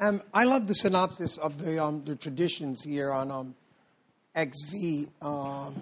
[0.00, 3.54] Um, I love the synopsis of the um, the traditions here on um,
[4.36, 5.80] XV, um,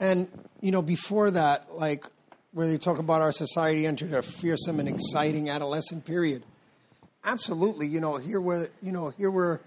[0.00, 0.28] and
[0.62, 2.06] you know before that, like
[2.52, 6.44] where they talk about our society entered a fearsome and exciting adolescent period.
[7.24, 9.60] Absolutely, you know here were you know here were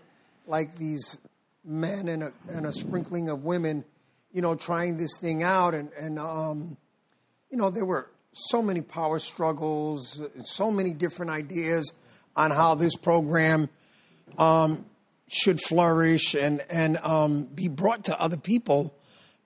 [0.47, 1.19] like these
[1.63, 3.85] men and a, and a sprinkling of women,
[4.33, 5.73] you know, trying this thing out.
[5.73, 6.77] And, and um,
[7.49, 11.93] you know, there were so many power struggles, so many different ideas
[12.35, 13.69] on how this program
[14.37, 14.85] um,
[15.27, 18.95] should flourish and, and um, be brought to other people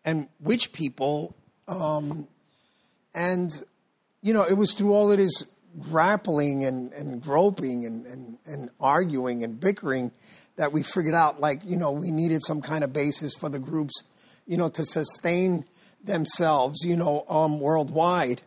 [0.04, 1.36] and which people.
[1.68, 2.28] Um,
[3.14, 3.52] and,
[4.22, 5.46] you know, it was through all of this
[5.80, 10.12] grappling and, and groping and, and, and arguing and bickering
[10.58, 13.60] that we figured out like you know we needed some kind of basis for the
[13.60, 14.04] groups
[14.46, 15.66] you know to sustain
[16.04, 18.42] themselves you know um, worldwide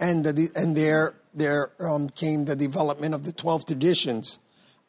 [0.00, 4.38] and the, and there there um, came the development of the 12 traditions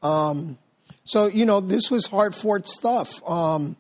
[0.02, 0.58] um,
[1.04, 3.78] so you know this was hard fought stuff um,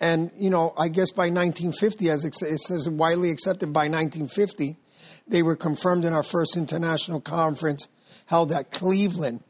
[0.00, 4.76] And, you know, I guess by 1950, as it says widely accepted by 1950,
[5.26, 7.88] they were confirmed in our first international conference
[8.26, 9.42] held at Cleveland.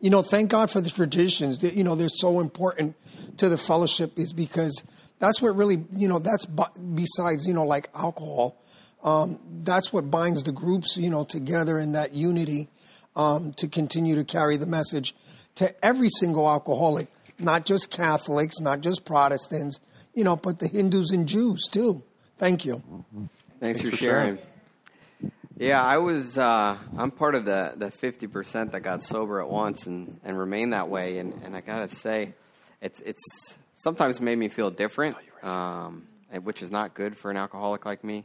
[0.00, 1.62] You know, thank God for the traditions.
[1.62, 2.94] You know, they're so important
[3.38, 4.84] to the fellowship is because
[5.18, 8.62] that's what really, you know, that's besides, you know, like alcohol.
[9.02, 12.68] Um, that's what binds the groups, you know, together in that unity
[13.14, 15.14] um, to continue to carry the message
[15.56, 17.08] to every single alcoholic,
[17.38, 19.80] not just Catholics, not just Protestants,
[20.14, 22.02] you know, but the Hindus and Jews too.
[22.38, 22.82] Thank you.
[23.12, 24.36] Thanks, Thanks for, for sharing.
[24.36, 25.32] sharing.
[25.58, 26.36] Yeah, I was.
[26.36, 30.38] Uh, I'm part of the the fifty percent that got sober at once and and
[30.38, 31.16] remained that way.
[31.16, 32.34] And and I gotta say,
[32.82, 36.08] it's it's sometimes made me feel different, um,
[36.42, 38.24] which is not good for an alcoholic like me.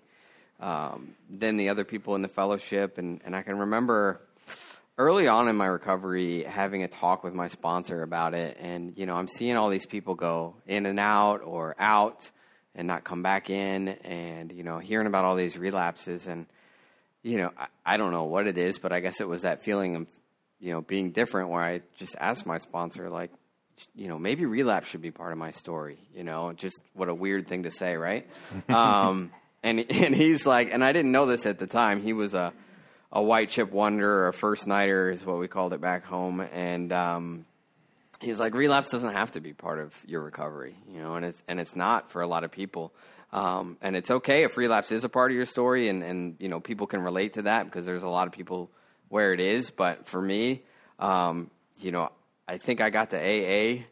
[0.59, 4.21] Um, than the other people in the fellowship, and and I can remember
[4.97, 9.05] early on in my recovery having a talk with my sponsor about it and you
[9.05, 12.29] know i'm seeing all these people go in and out or out
[12.75, 16.45] and not come back in and you know hearing about all these relapses and
[17.23, 19.63] you know I, I don't know what it is but i guess it was that
[19.63, 20.07] feeling of
[20.59, 23.31] you know being different where i just asked my sponsor like
[23.95, 27.13] you know maybe relapse should be part of my story you know just what a
[27.13, 28.27] weird thing to say right
[28.69, 29.31] um
[29.63, 32.53] and and he's like and i didn't know this at the time he was a
[33.11, 36.39] a white chip wonder or a first nighter is what we called it back home,
[36.39, 37.45] and um,
[38.19, 41.41] he's like relapse doesn't have to be part of your recovery, you know, and it's
[41.47, 42.93] and it's not for a lot of people.
[43.33, 46.47] Um, and it's okay if relapse is a part of your story, and and you
[46.47, 48.69] know people can relate to that because there's a lot of people
[49.09, 49.71] where it is.
[49.71, 50.63] But for me,
[50.99, 52.11] um, you know,
[52.47, 53.83] I think I got to AA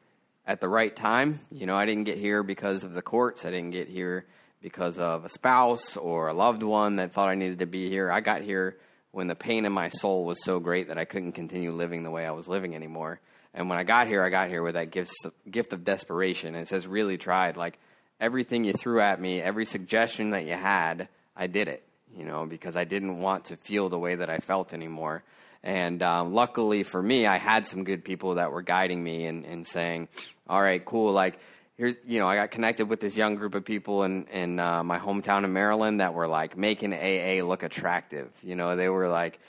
[0.45, 1.39] at the right time.
[1.51, 3.45] You know, I didn't get here because of the courts.
[3.45, 4.25] I didn't get here
[4.61, 8.11] because of a spouse or a loved one that thought I needed to be here.
[8.11, 8.77] I got here
[9.11, 12.11] when the pain in my soul was so great that I couldn't continue living the
[12.11, 13.19] way I was living anymore.
[13.53, 15.13] And when I got here, I got here with that gift
[15.49, 16.55] gift of desperation.
[16.55, 17.57] And it says really tried.
[17.57, 17.79] Like
[18.19, 21.83] everything you threw at me, every suggestion that you had, I did it.
[22.15, 25.23] You know, because I didn't want to feel the way that I felt anymore.
[25.63, 29.45] And um, luckily for me, I had some good people that were guiding me and,
[29.45, 30.07] and saying,
[30.47, 31.11] "All right, cool.
[31.11, 31.39] Like
[31.79, 34.83] here's you know I got connected with this young group of people in in uh,
[34.83, 38.29] my hometown in Maryland that were like making AA look attractive.
[38.43, 39.39] You know, they were like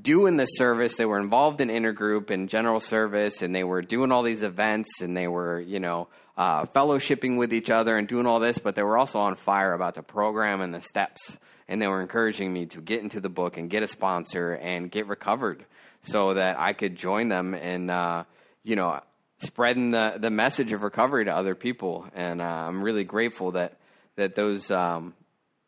[0.00, 0.96] doing the service.
[0.96, 5.00] They were involved in intergroup and general service, and they were doing all these events,
[5.00, 8.58] and they were you know uh, fellowshipping with each other and doing all this.
[8.58, 11.38] But they were also on fire about the program and the steps,
[11.68, 14.90] and they were encouraging me to get into the book and get a sponsor and
[14.90, 15.64] get recovered
[16.02, 17.90] so that I could join them and.
[17.90, 18.24] Uh,
[18.66, 19.00] you know,
[19.38, 22.04] spreading the, the message of recovery to other people.
[22.14, 23.78] And uh, I'm really grateful that
[24.16, 25.14] that those um,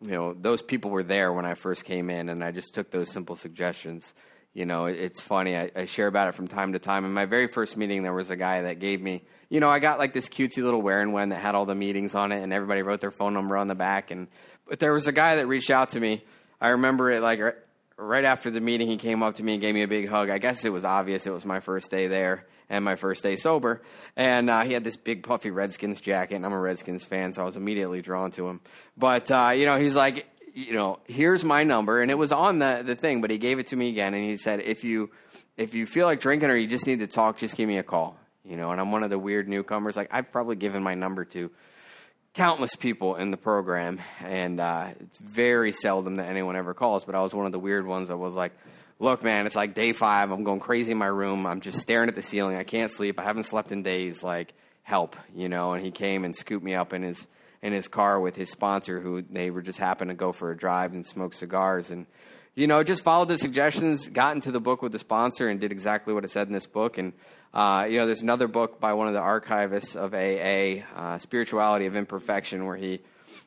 [0.02, 2.90] you know those people were there when I first came in, and I just took
[2.90, 4.12] those simple suggestions.
[4.52, 5.56] You know, it, it's funny.
[5.56, 7.04] I, I share about it from time to time.
[7.04, 9.22] In my very first meeting, there was a guy that gave me.
[9.48, 11.76] You know, I got like this cutesy little where and when that had all the
[11.76, 14.10] meetings on it, and everybody wrote their phone number on the back.
[14.10, 14.26] And
[14.68, 16.24] but there was a guy that reached out to me.
[16.60, 17.40] I remember it like
[17.96, 20.30] right after the meeting, he came up to me and gave me a big hug.
[20.30, 23.36] I guess it was obvious it was my first day there and my first day
[23.36, 23.82] sober.
[24.16, 27.42] And uh, he had this big puffy Redskins jacket, and I'm a Redskins fan, so
[27.42, 28.60] I was immediately drawn to him.
[28.96, 32.58] But uh, you know, he's like, you know, here's my number, and it was on
[32.58, 35.10] the the thing, but he gave it to me again, and he said, if you
[35.56, 37.82] if you feel like drinking or you just need to talk, just give me a
[37.82, 38.16] call.
[38.44, 39.96] You know, and I'm one of the weird newcomers.
[39.96, 41.50] Like I've probably given my number to
[42.34, 47.04] countless people in the program, and uh, it's very seldom that anyone ever calls.
[47.04, 48.52] But I was one of the weird ones that was like,
[48.98, 50.30] look, man, it's like day five.
[50.30, 51.46] I'm going crazy in my room.
[51.46, 52.56] I'm just staring at the ceiling.
[52.56, 53.18] I can't sleep.
[53.18, 54.22] I haven't slept in days.
[54.22, 54.52] Like,
[54.82, 55.72] help, you know.
[55.72, 57.26] And he came and scooped me up in his
[57.60, 60.56] in his car with his sponsor, who they were just happened to go for a
[60.56, 62.06] drive and smoke cigars, and
[62.54, 65.70] you know, just followed the suggestions, got into the book with the sponsor, and did
[65.70, 66.98] exactly what it said in this book.
[66.98, 67.12] And
[67.54, 71.86] uh, you know, there's another book by one of the archivists of AA, uh, Spirituality
[71.86, 73.00] of Imperfection, where he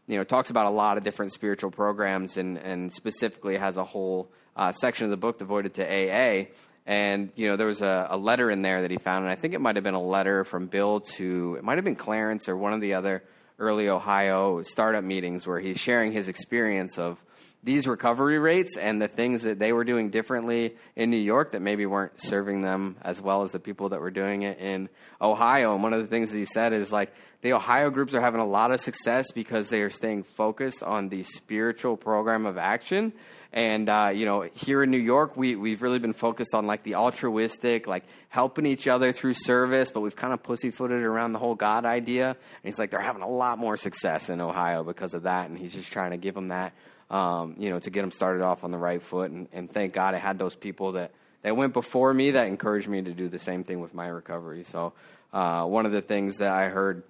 [0.08, 3.84] you know talks about a lot of different spiritual programs, and and specifically has a
[3.84, 6.48] whole uh, section of the book devoted to AA.
[6.86, 9.36] And you know, there was a, a, letter in there that he found, and I
[9.36, 12.50] think it might have been a letter from Bill to it might have been Clarence
[12.50, 13.24] or one of the other
[13.60, 17.22] early Ohio startup meetings where he's sharing his experience of
[17.64, 21.62] these recovery rates and the things that they were doing differently in New York that
[21.62, 24.90] maybe weren't serving them as well as the people that were doing it in
[25.22, 25.74] Ohio.
[25.74, 28.42] And one of the things that he said is like the Ohio groups are having
[28.42, 33.14] a lot of success because they are staying focused on the spiritual program of action
[33.54, 36.84] and uh, you know, here in New York, we we've really been focused on like
[36.84, 41.40] the altruistic, like helping each other through service, but we've kind of pussyfooted around the
[41.40, 42.30] whole God idea.
[42.30, 45.58] And he's like, they're having a lot more success in Ohio because of that, and
[45.58, 46.72] he's just trying to give them that,
[47.10, 49.32] um, you know, to get them started off on the right foot.
[49.32, 52.88] And, and thank God I had those people that that went before me that encouraged
[52.88, 54.64] me to do the same thing with my recovery.
[54.64, 54.94] So
[55.34, 57.04] uh, one of the things that I heard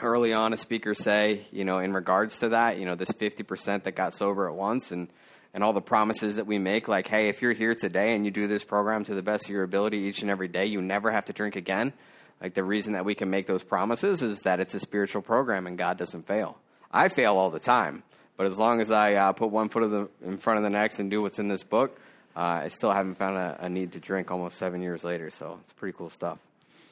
[0.00, 3.84] early on a speaker say, you know, in regards to that, you know, this 50%
[3.84, 5.08] that got sober at once and,
[5.56, 8.30] and all the promises that we make, like, hey, if you're here today and you
[8.30, 11.10] do this program to the best of your ability each and every day, you never
[11.10, 11.94] have to drink again.
[12.42, 15.66] Like, the reason that we can make those promises is that it's a spiritual program
[15.66, 16.58] and God doesn't fail.
[16.92, 18.02] I fail all the time,
[18.36, 21.00] but as long as I uh, put one foot the, in front of the next
[21.00, 21.98] and do what's in this book,
[22.36, 25.30] uh, I still haven't found a, a need to drink almost seven years later.
[25.30, 26.38] So it's pretty cool stuff.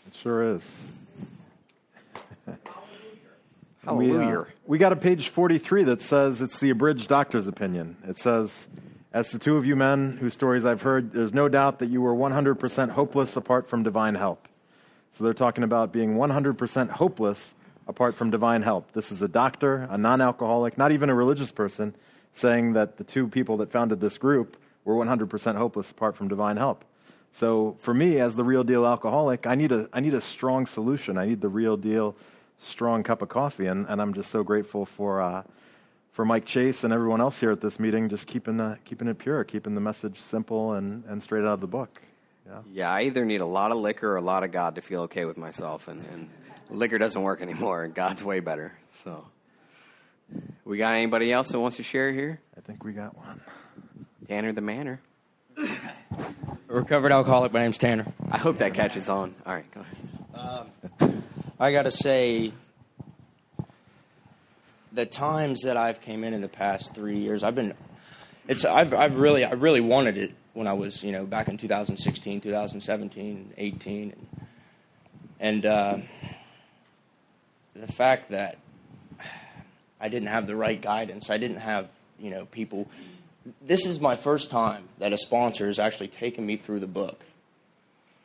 [0.07, 0.67] It sure is.
[3.85, 4.29] Hallelujah.
[4.29, 7.97] We, uh, we got a page 43 that says it's the abridged doctor's opinion.
[8.09, 8.67] It says,
[9.13, 12.01] As the two of you men whose stories I've heard, there's no doubt that you
[12.01, 14.49] were 100% hopeless apart from divine help.
[15.13, 17.55] So they're talking about being 100% hopeless
[17.87, 18.93] apart from divine help.
[18.93, 21.95] This is a doctor, a non alcoholic, not even a religious person,
[22.33, 26.57] saying that the two people that founded this group were 100% hopeless apart from divine
[26.57, 26.85] help.
[27.33, 30.67] So for me, as the real deal alcoholic, I need a, I need a strong
[30.67, 31.19] solution.
[31.19, 32.17] I need the real deal
[32.65, 33.67] strong cup of coffee.
[33.67, 35.43] And, and I'm just so grateful for, uh,
[36.13, 39.19] for Mike Chase and everyone else here at this meeting, just keeping, uh, keeping it
[39.19, 42.03] pure, keeping the message simple and, and straight out of the book.
[42.47, 42.59] Yeah.
[42.73, 45.03] Yeah, I either need a lot of liquor or a lot of God to feel
[45.03, 45.89] okay with myself.
[45.89, 46.31] And, and
[46.71, 48.73] liquor doesn't work anymore, and God's way better.
[49.05, 49.25] So,
[50.65, 52.41] we got anybody else that wants to share here?
[52.57, 53.41] I think we got one.
[54.29, 55.01] Tanner the Manor.
[56.67, 57.53] Recovered alcoholic.
[57.53, 58.07] My name's Tanner.
[58.31, 59.35] I hope that catches on.
[59.47, 60.71] All right, go ahead.
[61.01, 61.23] Um,
[61.65, 62.53] I got to say,
[64.93, 67.73] the times that I've came in in the past three years, I've been,
[68.47, 71.57] it's I've I've really I really wanted it when I was you know back in
[71.57, 74.27] 2016, 2017, 18, and,
[75.41, 75.97] and uh,
[77.75, 78.59] the fact that
[79.99, 81.89] I didn't have the right guidance, I didn't have
[82.19, 82.89] you know people.
[83.63, 87.23] This is my first time that a sponsor has actually taken me through the book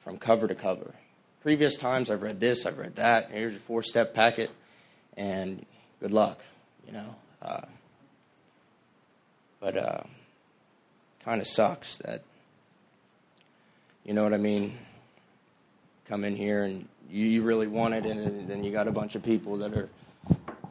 [0.03, 0.93] from cover to cover.
[1.41, 3.31] Previous times I've read this, I've read that.
[3.31, 4.51] Here's your four step packet,
[5.15, 5.65] and
[6.01, 6.41] good luck,
[6.85, 7.15] you know.
[7.41, 7.61] Uh,
[9.61, 10.01] but uh,
[11.23, 12.23] kind of sucks that,
[14.03, 14.77] you know what I mean?
[16.07, 19.15] Come in here and you, you really want it, and then you got a bunch
[19.15, 19.89] of people that are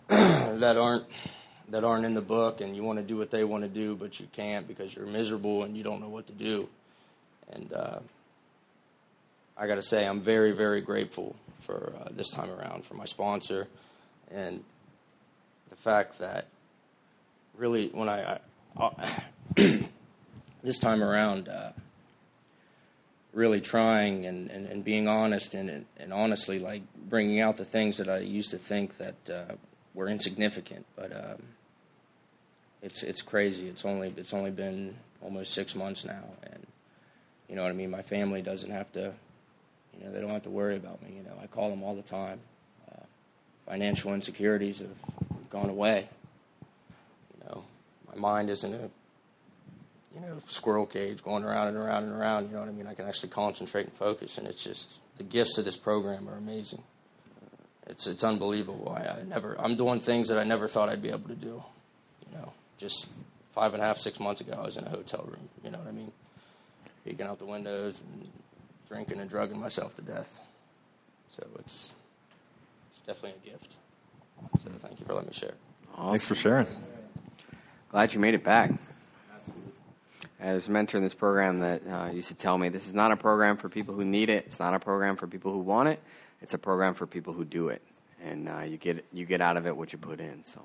[0.59, 1.05] that aren't
[1.71, 3.97] that aren't in the book, and you want to do what they want to do,
[3.97, 6.69] but you can't because you're miserable and you don't know what to do.
[7.53, 7.99] And uh,
[9.59, 13.05] I got to say, I'm very, very grateful for uh, this time around for my
[13.05, 13.67] sponsor,
[14.31, 14.63] and
[15.71, 16.47] the fact that
[17.57, 18.39] really when I,
[18.77, 19.23] I
[20.63, 21.49] this time around.
[21.49, 21.73] Uh,
[23.35, 27.99] really trying and, and, and being honest and, and honestly like bringing out the things
[27.99, 29.55] that I used to think that uh,
[29.95, 30.87] were insignificant.
[30.97, 31.43] But um,
[32.83, 33.69] it's it's crazy.
[33.69, 36.67] It's only it's only been almost six months now, and
[37.49, 37.91] you know what I mean.
[37.91, 39.15] My family doesn't have to,
[39.99, 41.15] you know, they don't have to worry about me.
[41.17, 42.41] You know, I call them all the time.
[42.91, 43.03] Uh,
[43.67, 46.09] financial insecurities have gone away.
[47.35, 47.65] You know,
[48.13, 48.91] my mind isn't a
[50.15, 52.47] you know, squirrel cage going around and around and around.
[52.47, 52.87] You know what I mean?
[52.87, 56.37] I can actually concentrate and focus, and it's just the gifts of this program are
[56.37, 56.83] amazing.
[57.87, 58.95] It's it's unbelievable.
[58.97, 61.63] I, I never I'm doing things that I never thought I'd be able to do.
[62.27, 63.07] You know, just
[63.55, 65.49] five and a half six months ago, I was in a hotel room.
[65.65, 66.13] You know what I mean?
[67.05, 68.29] Peeking out the windows and
[68.89, 70.41] drinking and drugging myself to death.
[71.29, 71.95] So it's
[72.91, 73.75] it's definitely a gift.
[74.65, 75.55] So thank you for letting me share.
[75.95, 76.11] Awesome.
[76.11, 76.67] Thanks for sharing.
[77.91, 78.73] Glad you made it back.
[80.41, 83.11] As a mentor in this program that uh, used to tell me this is not
[83.11, 84.45] a program for people who need it.
[84.47, 86.01] It's not a program for people who want it.
[86.41, 87.83] It's a program for people who do it,
[88.23, 90.45] and uh, you get you get out of it what you put in.
[90.45, 90.63] So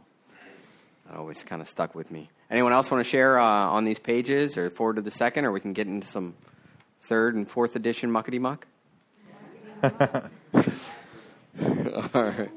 [1.08, 2.30] that always kind of stuck with me.
[2.52, 5.52] Anyone else want to share uh, on these pages, or forward to the second, or
[5.52, 6.36] we can get into some
[7.04, 8.66] third and fourth edition muckety muck?
[12.14, 12.50] All right.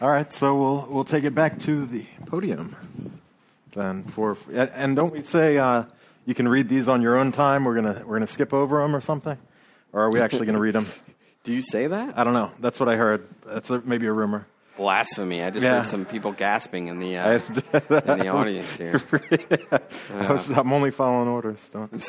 [0.00, 0.32] All right.
[0.32, 2.76] So we'll we'll take it back to the podium
[3.72, 5.84] then for and don't we say uh,
[6.26, 7.64] you can read these on your own time.
[7.64, 9.36] We're gonna we're gonna skip over them or something,
[9.92, 10.86] or are we actually gonna read them?
[11.44, 12.16] Do you say that?
[12.18, 12.52] I don't know.
[12.60, 13.28] That's what I heard.
[13.46, 14.46] That's a, maybe a rumor.
[14.78, 15.42] Blasphemy!
[15.42, 15.80] I just Yeah.
[15.80, 17.30] heard some people gasping in the uh,
[18.12, 19.00] in the audience here.
[20.12, 21.68] I was, I'm only following orders.
[21.72, 22.00] Don't.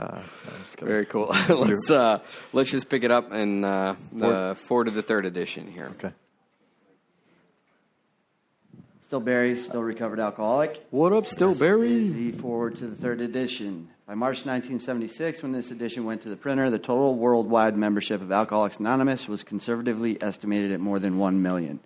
[0.00, 0.88] Uh, I'm just kidding.
[0.88, 1.26] Very cool.
[1.48, 2.20] let's uh,
[2.52, 5.92] let's just pick it up in uh, the four to the third edition here.
[5.98, 6.12] Okay.
[9.08, 10.84] Still Barry, still recovered alcoholic.
[10.90, 11.94] What up, Still Barry?
[12.02, 13.88] Is the foreword to the third edition.
[14.06, 18.30] By March 1976, when this edition went to the printer, the total worldwide membership of
[18.30, 21.80] Alcoholics Anonymous was conservatively estimated at more than 1 million,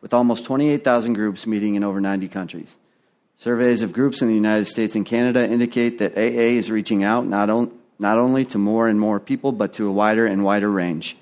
[0.00, 2.76] with almost 28,000 groups meeting in over 90 countries.
[3.40, 7.26] Surveys of groups in the United States and Canada indicate that AA is reaching out
[7.26, 10.70] not, on, not only to more and more people, but to a wider and wider
[10.70, 11.16] range.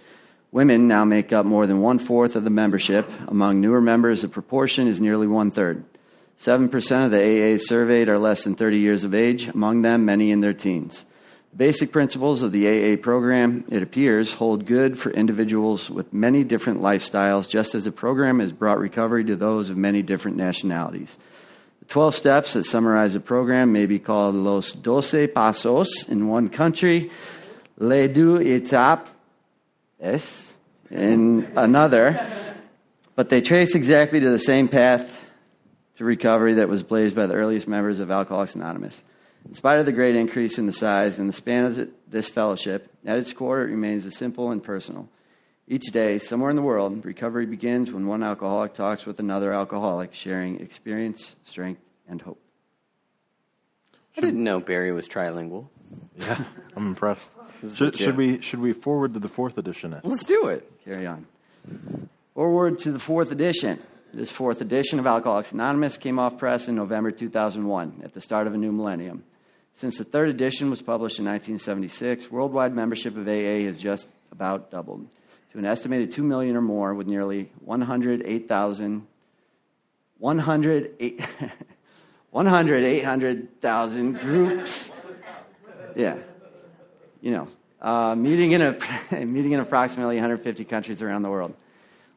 [0.50, 3.08] Women now make up more than one fourth of the membership.
[3.28, 5.84] Among newer members, the proportion is nearly one third.
[6.40, 10.32] 7% of the AAs surveyed are less than 30 years of age, among them, many
[10.32, 11.06] in their teens.
[11.52, 16.42] The basic principles of the AA program, it appears, hold good for individuals with many
[16.42, 21.16] different lifestyles, just as the program has brought recovery to those of many different nationalities.
[21.88, 26.50] The 12 steps that summarize the program may be called Los Doce Pasos in one
[26.50, 27.10] country,
[27.78, 29.08] Les Douze Etapes
[30.90, 32.30] in another,
[33.16, 35.16] but they trace exactly to the same path
[35.96, 39.02] to recovery that was blazed by the earliest members of Alcoholics Anonymous.
[39.46, 42.92] In spite of the great increase in the size and the span of this fellowship,
[43.06, 45.08] at its core it remains as simple and personal.
[45.70, 50.14] Each day, somewhere in the world, recovery begins when one alcoholic talks with another alcoholic,
[50.14, 52.40] sharing experience, strength, and hope.
[54.16, 55.66] I didn't know Barry was trilingual.
[56.16, 56.42] Yeah,
[56.74, 57.30] I'm impressed.
[57.74, 59.92] Should, should we should we forward to the fourth edition?
[59.92, 60.02] Ed?
[60.04, 60.70] Let's do it.
[60.84, 61.26] Carry on.
[62.34, 63.82] Foreword to the fourth edition.
[64.14, 68.46] This fourth edition of Alcoholics Anonymous came off press in November 2001 at the start
[68.46, 69.24] of a new millennium.
[69.74, 74.70] Since the third edition was published in 1976, worldwide membership of AA has just about
[74.70, 75.08] doubled
[75.52, 79.06] to an estimated 2 million or more, with nearly 108,000
[80.18, 81.20] 108
[82.30, 84.90] 100 800,000 groups.
[85.96, 86.18] Yeah.
[87.20, 87.48] You know,
[87.80, 88.78] uh, meeting, in a,
[89.24, 91.54] meeting in approximately 150 countries around the world.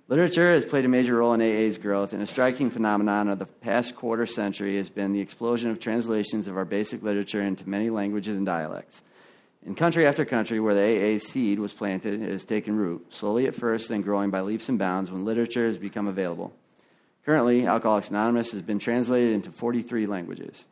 [0.07, 3.45] Literature has played a major role in AA's growth, and a striking phenomenon of the
[3.45, 7.89] past quarter century has been the explosion of translations of our basic literature into many
[7.89, 9.03] languages and dialects.
[9.65, 13.45] In country after country where the AA seed was planted, it has taken root, slowly
[13.45, 16.51] at first, then growing by leaps and bounds when literature has become available.
[17.25, 20.65] Currently, Alcoholics Anonymous has been translated into 43 languages.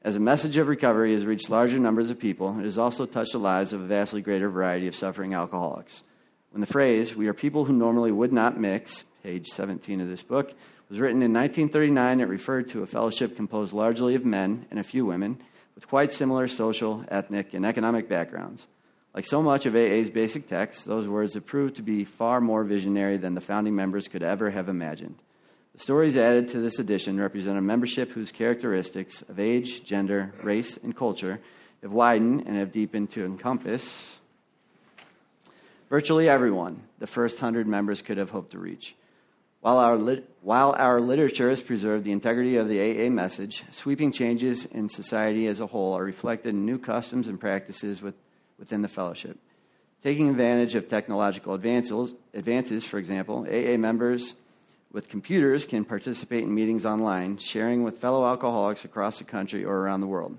[0.00, 3.32] As a message of recovery has reached larger numbers of people, it has also touched
[3.32, 6.02] the lives of a vastly greater variety of suffering alcoholics.
[6.52, 10.22] When the phrase, we are people who normally would not mix, page 17 of this
[10.22, 10.54] book,
[10.88, 14.84] was written in 1939, it referred to a fellowship composed largely of men and a
[14.84, 15.42] few women
[15.78, 18.66] with quite similar social, ethnic, and economic backgrounds.
[19.14, 22.64] Like so much of AA's basic text, those words have proved to be far more
[22.64, 25.14] visionary than the founding members could ever have imagined.
[25.74, 30.76] The stories added to this edition represent a membership whose characteristics of age, gender, race,
[30.82, 31.38] and culture
[31.82, 34.18] have widened and have deepened to encompass
[35.88, 38.96] virtually everyone the first hundred members could have hoped to reach.
[39.60, 44.12] While our, lit- while our literature has preserved the integrity of the AA message, sweeping
[44.12, 48.14] changes in society as a whole are reflected in new customs and practices with,
[48.58, 49.36] within the fellowship.
[50.04, 54.34] Taking advantage of technological advances, advances, for example, AA members
[54.92, 59.76] with computers can participate in meetings online, sharing with fellow alcoholics across the country or
[59.76, 60.38] around the world.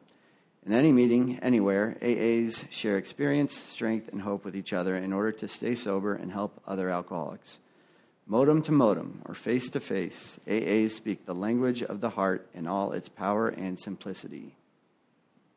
[0.65, 5.32] In any meeting, anywhere, AAs share experience, strength, and hope with each other in order
[5.34, 7.59] to stay sober and help other alcoholics.
[8.32, 12.68] Modem to modem, or face to face, AAs speak the language of the heart in
[12.68, 14.56] all its power and simplicity.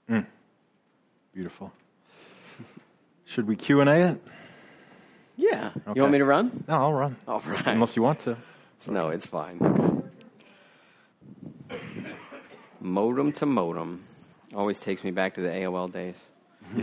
[0.08, 0.24] Mm.
[1.34, 1.70] Beautiful.
[3.26, 4.22] Should we Q and A it?
[5.36, 5.70] Yeah.
[5.74, 5.92] Okay.
[5.94, 6.64] You want me to run?
[6.66, 7.16] No, I'll run.
[7.28, 7.66] All right.
[7.66, 8.38] Unless you want to.
[8.88, 10.10] No, it's fine.
[12.80, 14.02] Modem to modem.
[14.54, 16.18] Always takes me back to the AOL days.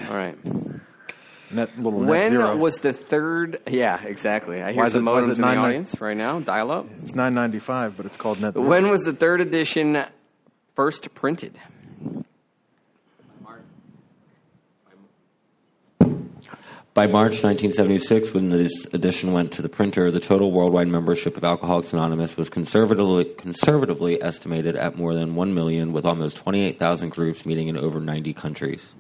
[0.08, 0.38] All right.
[1.52, 2.56] Net little net when zero.
[2.58, 3.60] was the third?
[3.68, 4.62] Yeah, exactly.
[4.62, 5.66] I hear Why is some it- why is modems in the 990?
[5.78, 6.40] audience right now.
[6.40, 6.86] Dial up.
[7.02, 8.68] It's nine ninety five, but it's called net zero.
[8.68, 10.04] When was the third edition
[10.76, 11.58] first printed?
[16.96, 21.44] By March 1976, when this edition went to the printer, the total worldwide membership of
[21.46, 27.46] Alcoholics Anonymous was conservatively, conservatively estimated at more than 1 million, with almost 28,000 groups
[27.46, 28.94] meeting in over 90 countries.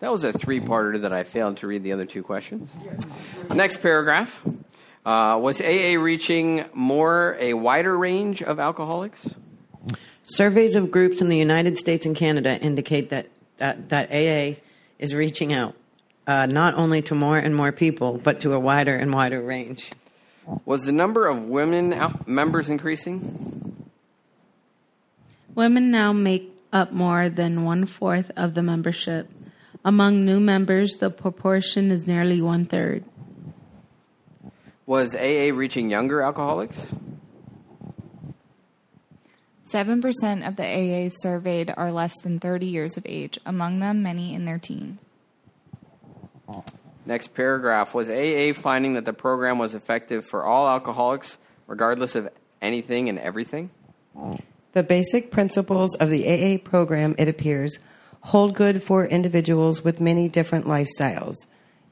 [0.00, 2.74] That was a three-parter that I failed to read the other two questions.
[3.50, 4.46] Next paragraph.
[5.04, 9.26] Uh, was AA reaching more a wider range of alcoholics?
[10.24, 14.60] Surveys of groups in the United States and Canada indicate that, that, that AA
[14.98, 15.74] is reaching out
[16.26, 19.92] uh, not only to more and more people, but to a wider and wider range.
[20.66, 23.88] Was the number of women out- members increasing?
[25.54, 29.28] Women now make up more than one fourth of the membership.
[29.88, 33.06] Among new members, the proportion is nearly one third.
[34.84, 36.94] Was AA reaching younger alcoholics?
[39.72, 44.34] 7% of the AAs surveyed are less than 30 years of age, among them, many
[44.34, 45.00] in their teens.
[47.06, 47.94] Next paragraph.
[47.94, 52.28] Was AA finding that the program was effective for all alcoholics, regardless of
[52.60, 53.70] anything and everything?
[54.72, 57.78] The basic principles of the AA program, it appears,
[58.20, 61.36] hold good for individuals with many different lifestyles.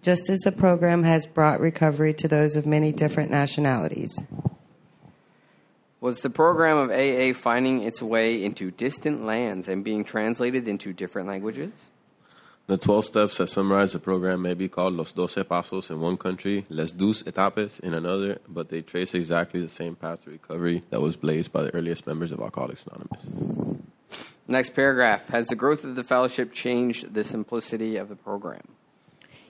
[0.06, 4.16] just as the program has brought recovery to those of many different nationalities.
[6.00, 10.92] Was the program of AA finding its way into distant lands and being translated into
[10.92, 11.90] different languages?
[12.68, 16.16] The 12 steps that summarize the program may be called Los Doce Pasos in one
[16.16, 20.82] country, Les Douze Etapes in another, but they trace exactly the same path to recovery
[20.90, 23.75] that was blazed by the earliest members of Alcoholics Anonymous.
[24.48, 25.28] Next paragraph.
[25.28, 28.62] Has the growth of the fellowship changed the simplicity of the program?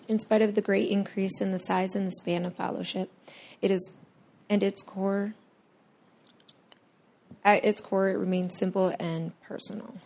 [0.08, 3.10] In spite of the great increase in the size and the span of fellowship,
[3.60, 3.92] it is
[4.48, 5.34] and its core
[7.44, 9.96] at its core it remains simple and personal.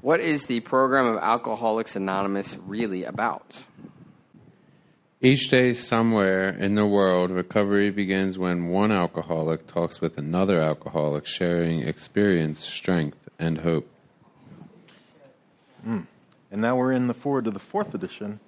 [0.00, 3.54] What is the program of Alcoholics Anonymous really about?
[5.20, 11.26] Each day, somewhere in the world, recovery begins when one alcoholic talks with another alcoholic,
[11.26, 13.88] sharing experience, strength, and hope.
[15.86, 16.06] Mm.
[16.50, 18.40] And now we're in the foreword to the fourth edition.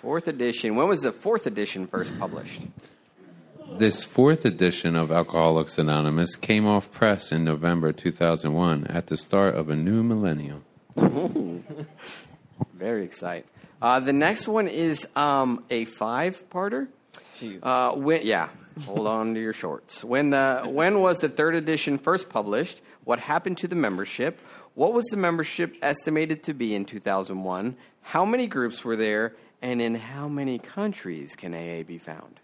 [0.00, 0.76] Fourth edition.
[0.76, 2.62] When was the fourth edition first published?
[3.76, 9.54] This fourth edition of Alcoholics Anonymous came off press in November 2001 at the start
[9.54, 10.64] of a new millennium.
[12.74, 13.48] Very exciting.
[13.80, 16.88] Uh, the next one is um, a five-parter.
[17.62, 18.48] Uh, when, yeah,
[18.84, 20.02] hold on to your shorts.
[20.02, 22.80] When the when was the third edition first published?
[23.08, 24.38] What happened to the membership?
[24.74, 27.74] What was the membership estimated to be in 2001?
[28.02, 29.32] How many groups were there?
[29.62, 32.38] And in how many countries can AA be found?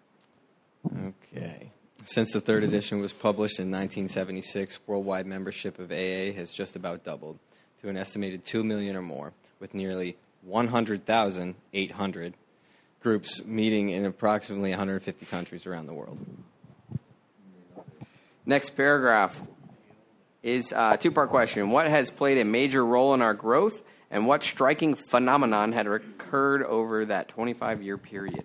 [1.06, 1.70] Okay.
[2.04, 7.04] Since the third edition was published in 1976, worldwide membership of AA has just about
[7.04, 7.38] doubled
[7.82, 12.34] to an estimated 2 million or more, with nearly 100,800
[13.02, 16.16] groups meeting in approximately 150 countries around the world.
[18.46, 19.42] Next paragraph
[20.44, 21.70] is uh, a two part question.
[21.70, 26.62] What has played a major role in our growth, and what striking phenomenon had occurred
[26.62, 28.44] over that 25 year period?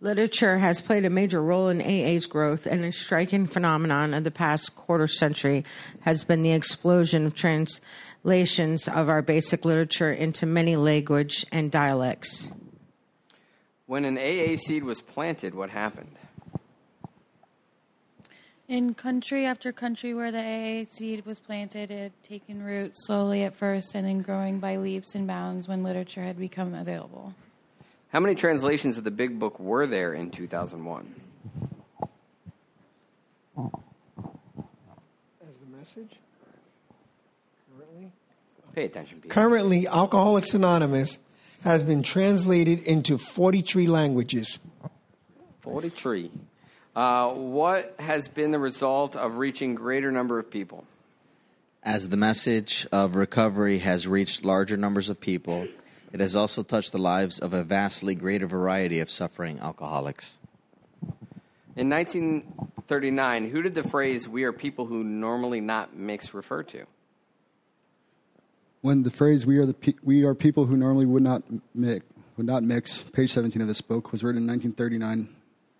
[0.00, 4.30] Literature has played a major role in AA's growth, and a striking phenomenon of the
[4.30, 5.64] past quarter century
[6.00, 12.48] has been the explosion of translations of our basic literature into many language and dialects.
[13.86, 16.16] When an AA seed was planted, what happened?
[18.68, 23.44] In country after country where the AA seed was planted, it had taken root slowly
[23.44, 27.34] at first and then growing by leaps and bounds when literature had become available.
[28.12, 31.14] How many translations of the Big Book were there in 2001?
[33.56, 33.70] As
[35.56, 36.16] the message?
[37.74, 38.12] Currently?
[38.74, 39.32] Pay attention, Peter.
[39.32, 41.18] Currently, Alcoholics Anonymous
[41.64, 44.58] has been translated into 43 languages.
[45.60, 46.30] 43.
[46.96, 50.84] Uh, what has been the result of reaching greater number of people?
[51.82, 55.68] As the message of recovery has reached larger numbers of people,
[56.12, 60.38] it has also touched the lives of a vastly greater variety of suffering alcoholics.
[61.76, 66.86] In 1939, who did the phrase, we are people who normally not mix, refer to?
[68.80, 71.42] When the phrase "we are the pe- we are people who normally would not
[71.74, 72.04] mix,"
[72.36, 75.28] would not mix, page 17 of this book was written in 1939.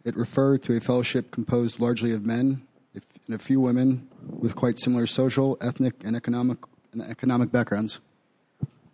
[0.05, 2.62] It referred to a fellowship composed largely of men
[2.94, 6.59] and a few women with quite similar social, ethnic, and economic
[6.92, 7.99] and economic backgrounds.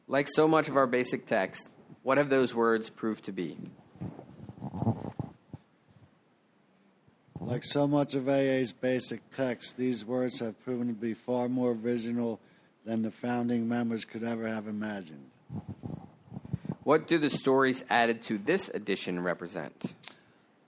[0.09, 1.69] Like so much of our basic text,
[2.03, 3.57] what have those words proved to be?
[7.41, 11.73] Like so much of AA's basic text, these words have proven to be far more
[11.73, 12.41] original
[12.85, 15.31] than the founding members could ever have imagined.
[16.83, 19.95] What do the stories added to this edition represent?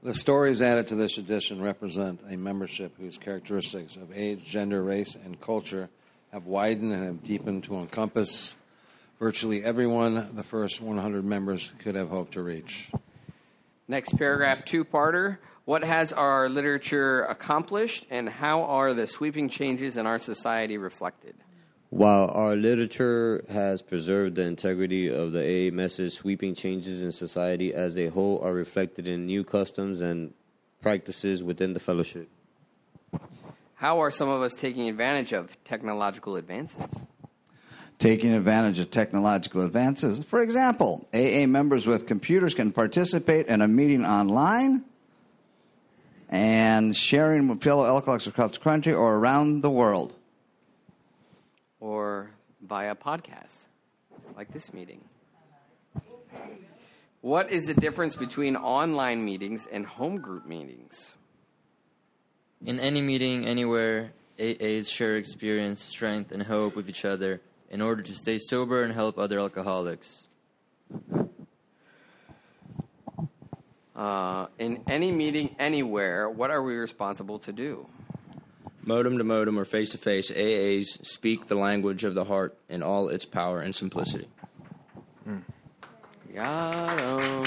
[0.03, 5.17] The stories added to this edition represent a membership whose characteristics of age, gender, race,
[5.17, 5.89] and culture
[6.33, 8.55] have widened and have deepened to encompass
[9.19, 12.91] virtually everyone the first 100 members could have hoped to reach.
[13.89, 15.39] Next paragraph, two parter.
[15.65, 21.35] What has our literature accomplished, and how are the sweeping changes in our society reflected?
[21.97, 27.73] While our literature has preserved the integrity of the AA message, sweeping changes in society
[27.73, 30.35] as a whole are reflected in new customs and
[30.83, 32.29] practices within the fellowship.
[33.77, 36.83] How are some of us taking advantage of technological advances?
[37.99, 40.23] taking advantage of technological advances.
[40.23, 44.85] For example, AA members with computers can participate in a meeting online
[46.29, 50.16] and sharing with fellow alcoholics across the country or around the world.
[51.87, 53.69] Or via podcast,
[54.37, 55.05] like this meeting.
[57.21, 61.15] What is the difference between online meetings and home group meetings?
[62.65, 68.03] In any meeting, anywhere, AAs share experience, strength, and hope with each other in order
[68.03, 70.27] to stay sober and help other alcoholics.
[73.95, 77.87] Uh, in any meeting anywhere, what are we responsible to do?
[78.87, 82.85] Modem to modem or face to face, AAs speak the language of the heart in
[82.85, 84.29] all its power and simplicity.
[86.33, 87.45] Got 'em.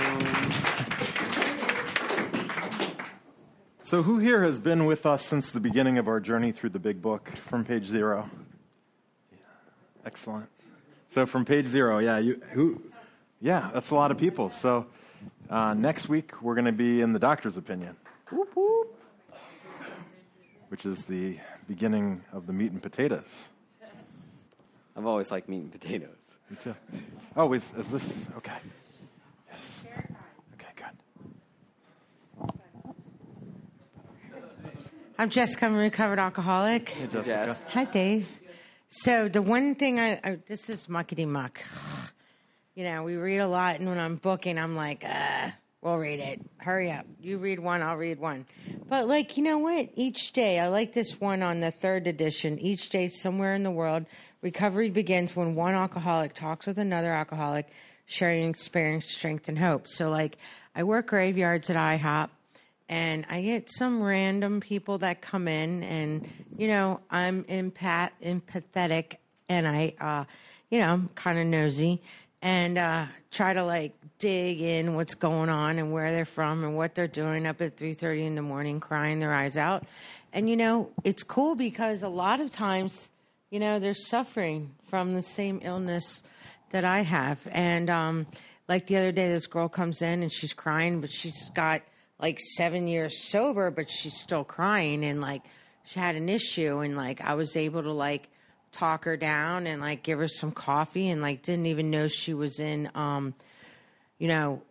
[3.82, 6.80] So, who here has been with us since the beginning of our journey through the
[6.80, 8.30] big book from page zero?
[10.06, 10.50] Excellent.
[11.08, 12.82] So, from page zero, yeah, you who?
[13.40, 14.52] Yeah, that's a lot of people.
[14.52, 14.88] So,
[15.50, 17.96] uh, next week we're going to be in the doctor's opinion,
[20.70, 23.50] which is the beginning of the meat and potatoes.
[24.96, 26.16] I've always liked meat and potatoes.
[26.50, 26.76] Me too.
[27.36, 28.58] Oh, is, is this okay?
[29.52, 29.86] Yes.
[30.56, 32.52] Okay, good.
[35.18, 36.90] I'm Jessica, I'm a recovered alcoholic.
[36.90, 37.58] Hey, Jessica.
[37.70, 38.28] Hi, Dave.
[38.88, 41.62] So the one thing I, I this is muckety muck.
[42.76, 45.50] You know, we read a lot, and when I'm booking, I'm like, uh,
[45.82, 46.42] we'll read it.
[46.58, 47.06] Hurry up.
[47.22, 48.46] You read one, I'll read one.
[48.88, 49.90] But like, you know what?
[49.96, 52.60] Each day, I like this one on the third edition.
[52.60, 54.06] Each day, somewhere in the world,
[54.42, 57.68] recovery begins when one alcoholic talks with another alcoholic,
[58.06, 59.88] sharing experience, strength, and hope.
[59.88, 60.38] So like,
[60.76, 62.30] I work graveyards at IHOP
[62.90, 66.28] and I get some random people that come in, and
[66.58, 69.18] you know, I'm empath- empathetic,
[69.48, 70.26] and I, uh,
[70.72, 72.02] you know, I'm kind of nosy,
[72.42, 76.76] and uh, try to like dig in what's going on and where they're from and
[76.76, 79.86] what they're doing up at three thirty in the morning, crying their eyes out,
[80.34, 83.10] and you know, it's cool because a lot of times,
[83.50, 86.24] you know, they're suffering from the same illness
[86.72, 88.28] that I have, and um,
[88.70, 91.82] like the other day, this girl comes in and she's crying, but she's got
[92.20, 95.04] like seven years sober, but she's still crying.
[95.04, 95.42] And like
[95.86, 98.30] she had an issue and like I was able to like
[98.72, 102.34] talk her down and like give her some coffee and like didn't even know she
[102.34, 103.34] was in um
[104.18, 104.62] you know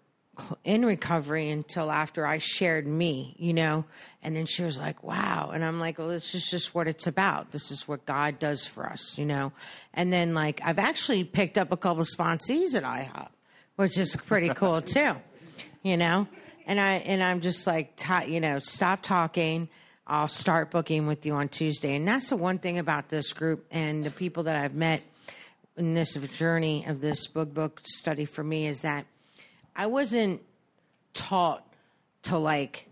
[0.64, 3.84] in recovery until after I shared me, you know,
[4.22, 5.50] and then she was like, wow.
[5.52, 7.50] And I'm like, well, this is just what it's about.
[7.52, 9.52] This is what God does for us, you know?
[9.94, 13.28] And then like, I've actually picked up a couple sponsees at IHOP,
[13.76, 15.16] which is pretty cool too,
[15.82, 16.26] you know?
[16.66, 19.68] And I, and I'm just like, you know, stop talking.
[20.08, 21.94] I'll start booking with you on Tuesday.
[21.94, 25.02] And that's the one thing about this group and the people that I've met
[25.76, 29.04] in this journey of this book book study for me is that
[29.76, 30.40] I wasn't
[31.12, 31.64] taught
[32.22, 32.86] to like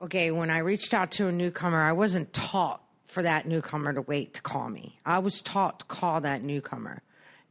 [0.00, 4.02] okay, when I reached out to a newcomer, I wasn't taught for that newcomer to
[4.02, 4.98] wait to call me.
[5.06, 7.02] I was taught to call that newcomer.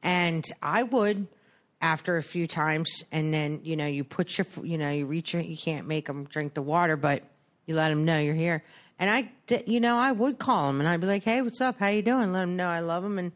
[0.03, 1.28] And I would
[1.82, 5.34] after a few times and then, you know, you put your you know, you reach
[5.34, 7.23] your you can't make them drink the water, but
[7.66, 8.63] you let them know you're here.
[8.97, 11.61] And I did, you know, I would call them and I'd be like, "Hey, what's
[11.61, 11.80] up?
[11.80, 13.32] How you doing?" Let them know I love them and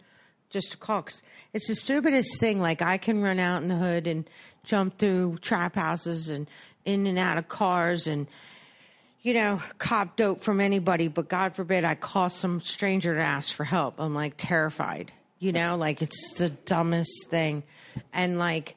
[0.50, 1.06] just to call.
[1.54, 2.60] it's the stupidest thing.
[2.60, 4.30] Like I can run out in the hood and
[4.64, 6.48] jump through trap houses and
[6.86, 8.28] in and out of cars and
[9.22, 11.08] you know cop dope from anybody.
[11.08, 13.96] But God forbid I call some stranger to ask for help.
[14.00, 15.12] I'm like terrified.
[15.40, 17.64] You know, like it's the dumbest thing,
[18.14, 18.76] and like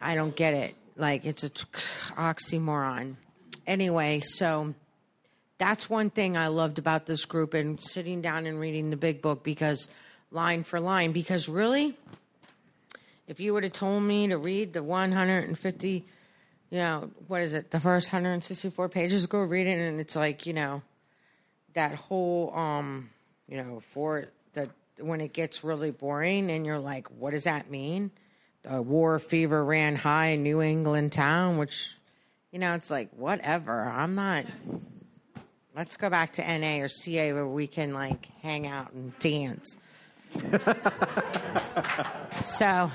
[0.00, 0.74] I don't get it.
[0.96, 1.64] Like it's a t-
[2.16, 3.16] oxymoron.
[3.66, 4.74] Anyway, so
[5.58, 9.22] that's one thing I loved about this group and sitting down and reading the big
[9.22, 9.88] book because
[10.30, 11.12] line for line.
[11.12, 11.96] Because really,
[13.28, 16.04] if you would have told me to read the 150,
[16.70, 20.46] you know, what is it, the first 164 pages, go read it, and it's like,
[20.46, 20.82] you know,
[21.74, 23.10] that whole, um,
[23.48, 27.70] you know, for the when it gets really boring and you're like, what does that
[27.70, 28.10] mean?
[28.62, 31.94] The war fever ran high in New England town, which,
[32.52, 33.82] you know, it's like, whatever.
[33.82, 34.44] I'm not.
[35.74, 39.76] Let's go back to NA or CA where we can like hang out and dance.
[42.44, 42.90] so,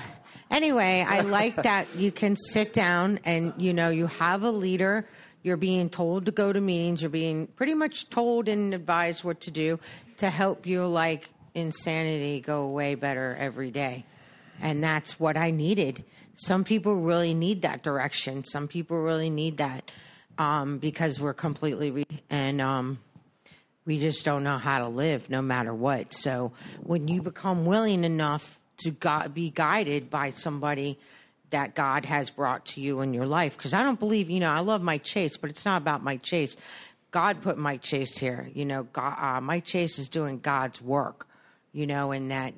[0.50, 5.08] anyway, I like that you can sit down and you know you have a leader.
[5.42, 7.02] You're being told to go to meetings.
[7.02, 9.80] You're being pretty much told and advised what to do
[10.18, 14.04] to help your like insanity go away better every day.
[14.60, 16.04] And that's what I needed.
[16.40, 18.44] Some people really need that direction.
[18.44, 19.90] Some people really need that
[20.38, 23.00] um, because we're completely re- and um,
[23.84, 26.14] we just don't know how to live no matter what.
[26.14, 30.96] So when you become willing enough to gu- be guided by somebody
[31.50, 34.52] that God has brought to you in your life, because I don't believe, you know,
[34.52, 36.56] I love Mike Chase, but it's not about Mike Chase.
[37.10, 38.48] God put Mike Chase here.
[38.54, 41.26] You know, God, uh, Mike Chase is doing God's work.
[41.72, 42.54] You know, and that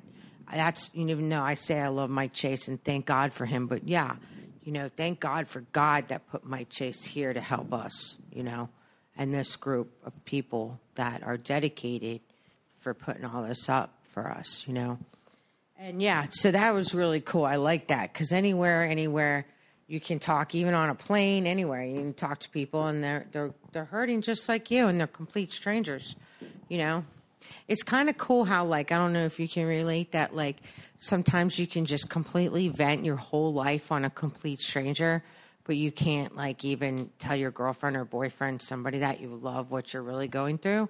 [0.53, 3.67] that's you even though I say I love Mike Chase and thank God for him,
[3.67, 4.15] but yeah,
[4.63, 8.17] you know, thank God for God that put Mike Chase here to help us.
[8.31, 8.69] You know,
[9.17, 12.21] and this group of people that are dedicated
[12.79, 14.63] for putting all this up for us.
[14.67, 14.97] You know,
[15.79, 17.45] and yeah, so that was really cool.
[17.45, 19.45] I like that because anywhere, anywhere
[19.91, 21.83] You can talk even on a plane, anywhere.
[21.83, 25.05] You can talk to people, and they're they're they're hurting just like you, and they're
[25.05, 26.15] complete strangers.
[26.69, 27.05] You know,
[27.67, 30.57] it's kind of cool how like I don't know if you can relate that like
[30.97, 35.23] sometimes you can just completely vent your whole life on a complete stranger,
[35.65, 39.93] but you can't like even tell your girlfriend or boyfriend, somebody that you love, what
[39.93, 40.89] you're really going through.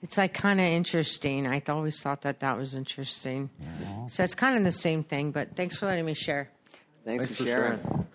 [0.00, 1.46] It's like kind of interesting.
[1.46, 3.50] I always thought that that was interesting.
[4.08, 5.32] So it's kind of the same thing.
[5.32, 6.50] But thanks for letting me share.
[7.04, 8.06] Thanks, for sharing.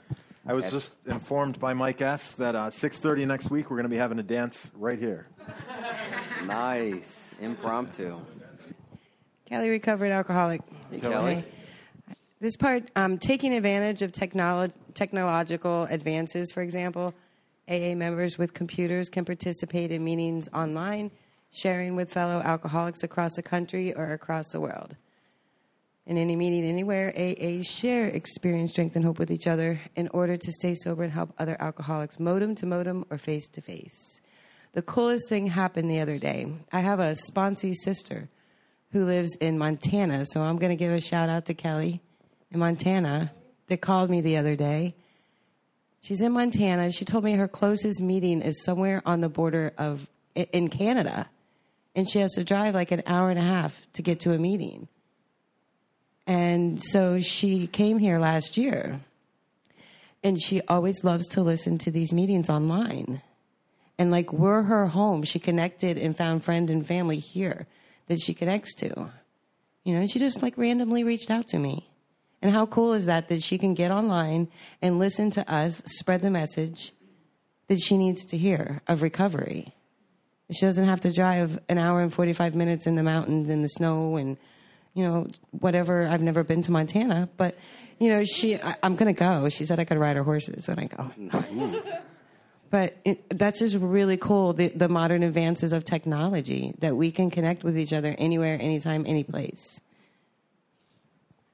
[0.45, 3.89] I was just informed by Mike S that uh, 6:30 next week we're going to
[3.89, 5.27] be having a dance right here.
[6.45, 7.22] Nice.
[7.39, 8.19] Impromptu.
[9.45, 10.61] Kelly, recovered alcoholic.
[10.89, 11.45] Hey, Kelly.
[12.39, 17.13] This part, um, taking advantage of technolo- technological advances, for example,
[17.67, 21.11] AA members with computers can participate in meetings online,
[21.51, 24.95] sharing with fellow alcoholics across the country or across the world.
[26.05, 30.35] In any meeting anywhere, AAs share experience, strength, and hope with each other in order
[30.35, 34.19] to stay sober and help other alcoholics modem to modem or face to face.
[34.73, 36.51] The coolest thing happened the other day.
[36.71, 38.29] I have a sponsee sister
[38.91, 42.01] who lives in Montana, so I'm going to give a shout out to Kelly
[42.51, 43.31] in Montana
[43.67, 44.95] that called me the other day.
[46.01, 46.91] She's in Montana.
[46.91, 51.29] She told me her closest meeting is somewhere on the border of in Canada,
[51.95, 54.39] and she has to drive like an hour and a half to get to a
[54.39, 54.87] meeting.
[56.25, 59.01] And so she came here last year,
[60.23, 63.21] and she always loves to listen to these meetings online.
[63.97, 67.67] And like we're her home, she connected and found friends and family here
[68.07, 69.11] that she connects to.
[69.83, 71.89] You know, and she just like randomly reached out to me.
[72.41, 74.49] And how cool is that that she can get online
[74.81, 76.91] and listen to us spread the message
[77.67, 79.73] that she needs to hear of recovery.
[80.51, 83.69] She doesn't have to drive an hour and 45 minutes in the mountains in the
[83.69, 84.37] snow and,
[84.93, 86.05] you know, whatever.
[86.05, 87.57] I've never been to Montana, but,
[87.97, 89.47] you know, she, I, I'm going to go.
[89.47, 91.11] She said I could ride her horses when I go.
[92.73, 97.29] But it, that's just really cool the, the modern advances of technology that we can
[97.29, 99.79] connect with each other anywhere, anytime, any place.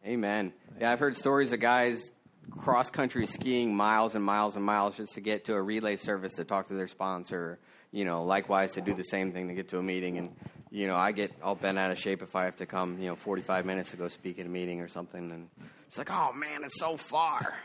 [0.08, 0.54] Amen.
[0.80, 2.14] Yeah, I've heard stories of guys
[2.52, 6.32] cross country skiing miles and miles and miles just to get to a relay service
[6.36, 7.60] to talk to their sponsor.
[7.92, 10.20] You know, likewise to do the same thing to get to a meeting.
[10.20, 10.34] And
[10.72, 12.98] you know, I get all bent out of shape if I have to come.
[12.98, 15.32] You know, 45 minutes to go speak at a meeting or something.
[15.32, 15.50] And
[15.90, 17.56] it's like, oh man, it's so far.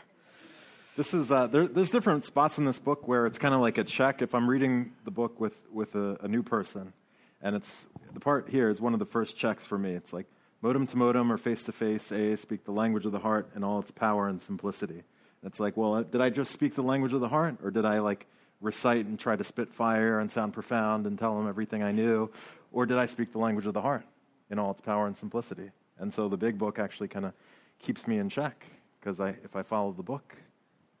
[0.95, 3.77] This is uh, there, there's different spots in this book where it's kind of like
[3.77, 4.21] a check.
[4.21, 6.93] If I'm reading the book with with a, a new person,
[7.41, 9.91] and it's the part here is one of the first checks for me.
[9.91, 10.25] It's like
[10.61, 12.13] modem to modem or face to face.
[12.13, 14.93] A speak the language of the heart in all its power and simplicity.
[14.93, 17.83] And it's like, well, did I just speak the language of the heart, or did
[17.83, 18.25] I like
[18.61, 22.31] recite and try to spit fire and sound profound and tell them everything I knew,
[22.71, 24.05] or did I speak the language of the heart
[24.49, 25.71] in all its power and simplicity?
[25.99, 27.33] And so the big book actually kind of
[27.79, 28.65] keeps me in check
[29.01, 30.37] because I, if I follow the book,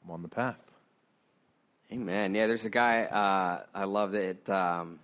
[0.05, 0.59] I'm on the path.
[1.91, 2.35] Amen.
[2.35, 4.99] Yeah, there's a guy uh, I love that um,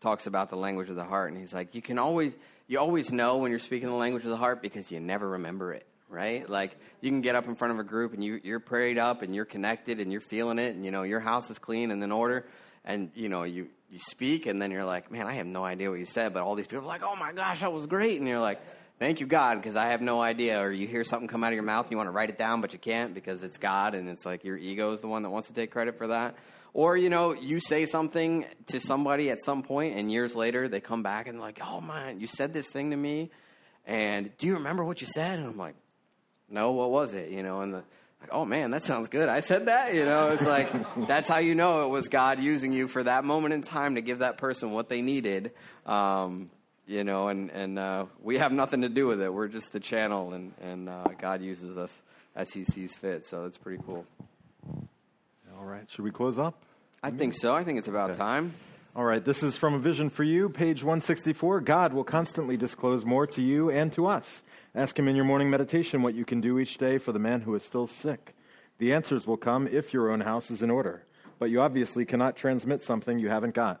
[0.00, 2.32] talks about the language of the heart, and he's like, you can always
[2.68, 5.72] you always know when you're speaking the language of the heart because you never remember
[5.72, 6.48] it, right?
[6.48, 9.22] Like you can get up in front of a group and you you're prayed up
[9.22, 12.02] and you're connected and you're feeling it, and you know your house is clean and
[12.02, 12.46] in order,
[12.84, 15.88] and you know you you speak, and then you're like, man, I have no idea
[15.88, 18.18] what you said, but all these people are like, oh my gosh, that was great,
[18.18, 18.60] and you're like.
[18.98, 20.60] Thank you, God, because I have no idea.
[20.60, 22.38] Or you hear something come out of your mouth, and you want to write it
[22.38, 25.22] down, but you can't because it's God, and it's like your ego is the one
[25.22, 26.36] that wants to take credit for that.
[26.74, 30.80] Or, you know, you say something to somebody at some point, and years later they
[30.80, 33.30] come back and like, oh man, you said this thing to me,
[33.86, 35.38] and do you remember what you said?
[35.38, 35.74] And I'm like,
[36.48, 37.30] no, what was it?
[37.30, 37.82] You know, and the,
[38.20, 39.28] like, oh man, that sounds good.
[39.28, 39.94] I said that.
[39.94, 40.70] You know, it's like
[41.08, 44.00] that's how you know it was God using you for that moment in time to
[44.00, 45.52] give that person what they needed.
[45.84, 46.50] Um,
[46.86, 49.32] you know, and and uh, we have nothing to do with it.
[49.32, 52.02] We're just the channel, and and uh, God uses us
[52.34, 53.26] as He sees fit.
[53.26, 54.04] So it's pretty cool.
[55.58, 56.54] All right, should we close up?
[57.02, 57.54] I think so.
[57.54, 58.18] I think it's about Okay.
[58.18, 58.54] time.
[58.94, 61.62] All right, this is from A Vision for You, page 164.
[61.62, 64.42] God will constantly disclose more to you and to us.
[64.74, 67.40] Ask Him in your morning meditation what you can do each day for the man
[67.40, 68.34] who is still sick.
[68.78, 71.04] The answers will come if your own house is in order,
[71.38, 73.80] but you obviously cannot transmit something you haven't got.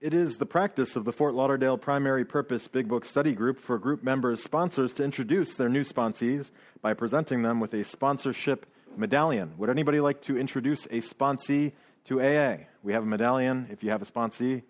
[0.00, 3.78] It is the practice of the Fort Lauderdale Primary Purpose Big Book Study Group for
[3.78, 8.64] group members' sponsors to introduce their new sponsees by presenting them with a sponsorship
[8.96, 9.54] medallion.
[9.58, 11.72] Would anybody like to introduce a sponsee
[12.04, 12.58] to AA?
[12.84, 13.66] We have a medallion.
[13.72, 14.62] If you have a sponsee,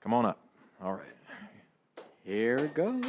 [0.00, 0.38] come on up.
[0.80, 1.06] All right.
[2.24, 3.02] Here it goes.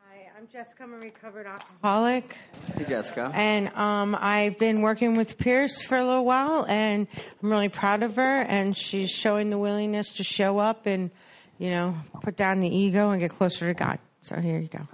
[0.00, 0.84] Hi, I'm Jessica.
[0.84, 2.36] I'm a recovered alcoholic.
[2.76, 3.32] Hey, Jessica.
[3.34, 7.08] And um, I've been working with Pierce for a little while, and
[7.42, 8.42] I'm really proud of her.
[8.42, 11.10] And she's showing the willingness to show up and,
[11.58, 13.98] you know, put down the ego and get closer to God.
[14.20, 14.86] So here you go.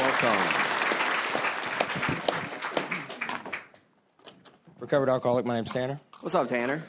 [0.00, 0.42] Welcome.
[4.80, 5.46] Recovered alcoholic.
[5.46, 6.00] My name's Tanner.
[6.18, 6.82] What's up, Tanner?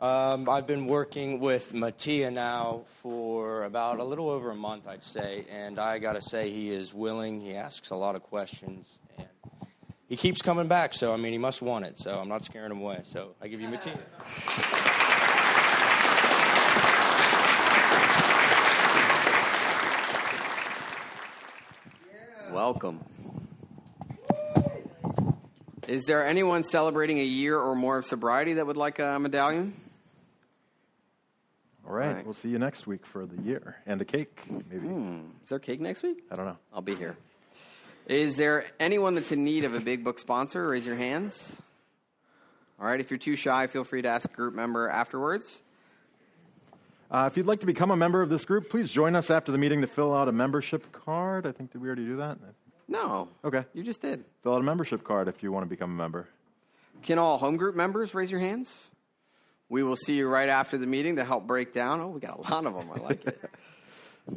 [0.00, 5.02] Um, I've been working with Mattia now for about a little over a month, I'd
[5.02, 7.40] say, and I got to say he is willing.
[7.40, 9.26] He asks a lot of questions, and
[10.08, 10.94] he keeps coming back.
[10.94, 11.98] So I mean, he must want it.
[11.98, 13.00] So I'm not scaring him away.
[13.06, 13.98] So I give you Mattia.
[22.52, 23.00] Welcome.
[25.88, 29.74] Is there anyone celebrating a year or more of sobriety that would like a medallion?
[31.88, 32.24] All right, Right.
[32.24, 34.86] we'll see you next week for the year and a cake, maybe.
[34.86, 35.20] Hmm.
[35.42, 36.22] Is there cake next week?
[36.30, 36.58] I don't know.
[36.72, 37.16] I'll be here.
[38.06, 40.68] Is there anyone that's in need of a big book sponsor?
[40.68, 41.56] Raise your hands.
[42.78, 45.62] All right, if you're too shy, feel free to ask a group member afterwards.
[47.10, 49.50] Uh, if you'd like to become a member of this group, please join us after
[49.50, 51.46] the meeting to fill out a membership card.
[51.46, 52.36] I think did we already do that?
[52.86, 53.28] No.
[53.44, 53.64] Okay.
[53.72, 54.24] You just did.
[54.42, 56.28] Fill out a membership card if you want to become a member.
[57.02, 58.87] Can all home group members raise your hands?
[59.68, 62.00] We will see you right after the meeting to help break down.
[62.00, 62.90] Oh, we got a lot of them.
[62.94, 63.40] I like it.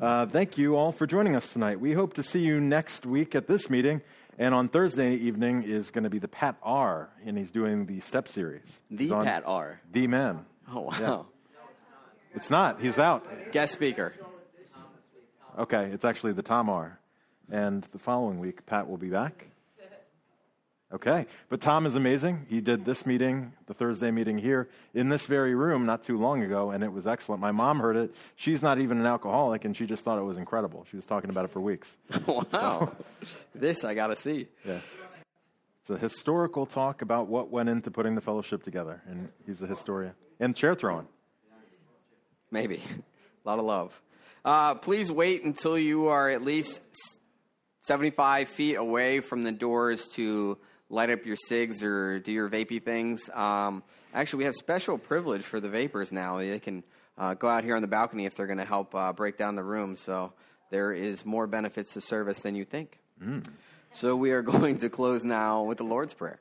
[0.01, 1.77] Uh, thank you all for joining us tonight.
[1.77, 4.01] We hope to see you next week at this meeting.
[4.39, 7.99] And on Thursday evening is going to be the Pat R, and he's doing the
[7.99, 8.63] Step series.
[8.89, 9.81] The Pat R.
[9.91, 10.45] The Man.
[10.73, 10.93] Oh, wow.
[10.97, 11.23] Yeah.
[12.35, 12.79] It's not.
[12.79, 13.51] He's out.
[13.51, 14.13] Guest speaker.
[15.59, 16.97] Okay, it's actually the Tom R.
[17.51, 19.47] And the following week, Pat will be back.
[20.93, 22.45] Okay, but Tom is amazing.
[22.49, 26.43] He did this meeting, the Thursday meeting here, in this very room not too long
[26.43, 27.39] ago, and it was excellent.
[27.39, 28.13] My mom heard it.
[28.35, 30.85] She's not even an alcoholic, and she just thought it was incredible.
[30.89, 31.95] She was talking about it for weeks.
[32.27, 32.91] wow.
[33.55, 34.49] this I got to see.
[34.65, 34.79] Yeah.
[35.81, 39.67] It's a historical talk about what went into putting the fellowship together, and he's a
[39.67, 40.13] historian.
[40.41, 41.07] And chair throwing.
[42.51, 42.81] Maybe.
[43.45, 44.01] a lot of love.
[44.43, 46.81] Uh, please wait until you are at least
[47.81, 50.57] 75 feet away from the doors to
[50.91, 53.29] light up your cigs or do your vapey things.
[53.33, 53.81] Um,
[54.13, 56.37] actually, we have special privilege for the vapors now.
[56.37, 56.83] They can
[57.17, 59.55] uh, go out here on the balcony if they're going to help uh, break down
[59.55, 59.95] the room.
[59.95, 60.33] So
[60.69, 62.99] there is more benefits to service than you think.
[63.23, 63.45] Mm.
[63.91, 66.39] So we are going to close now with the Lord's Prayer.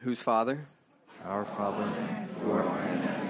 [0.00, 0.66] Whose Father?
[1.24, 1.84] Our Father,
[2.42, 3.23] who art in heaven,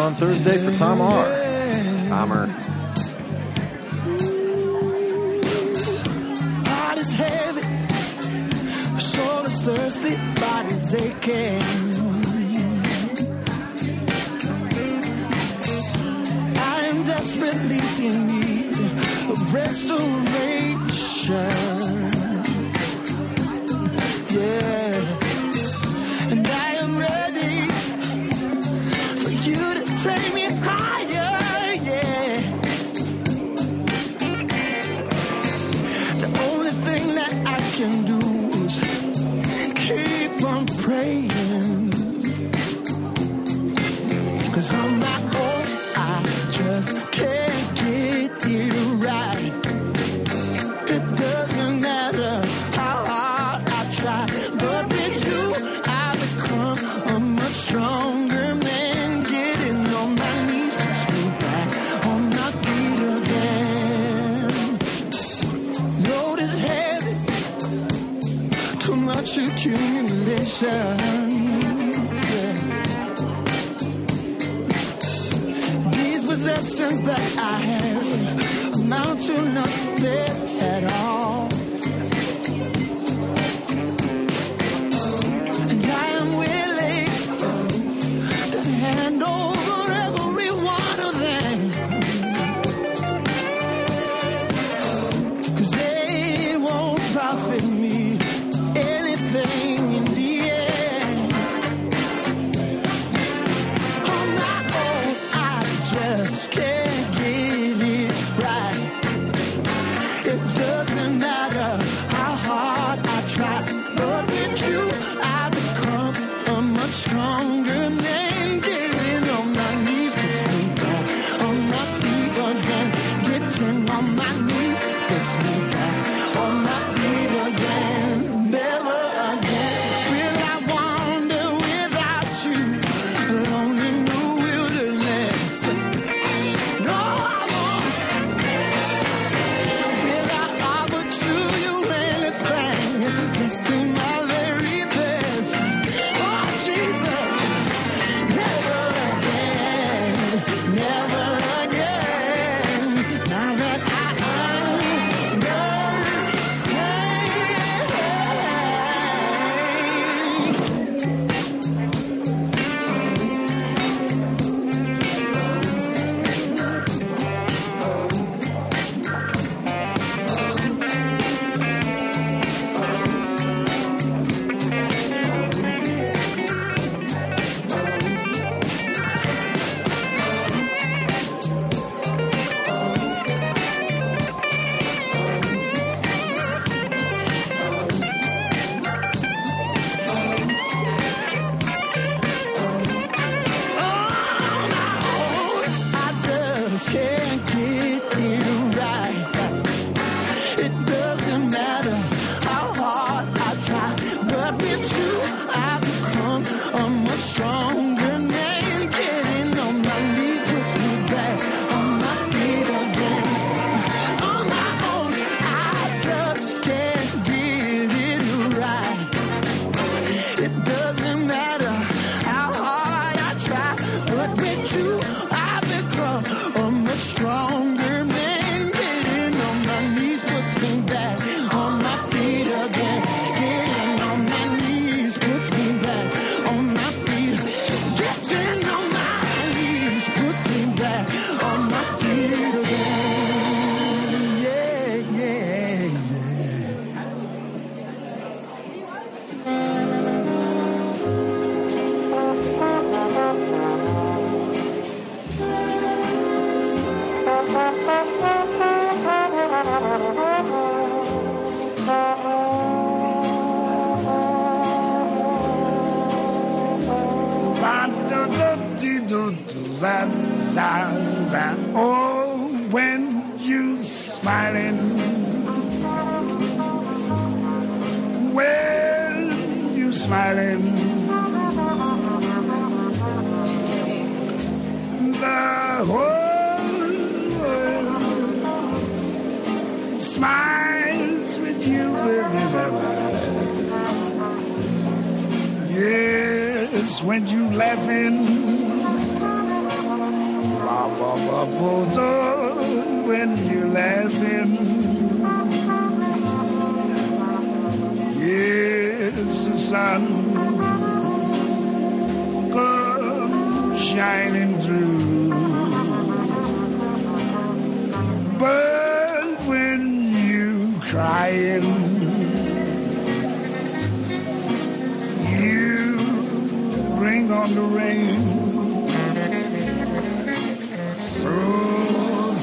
[0.00, 1.24] on Thursday for Tom R.
[6.66, 7.60] Heart is heavy,
[9.62, 11.62] thirsty, body's aching.
[16.56, 18.74] I am desperately in need
[19.30, 20.60] of restoration.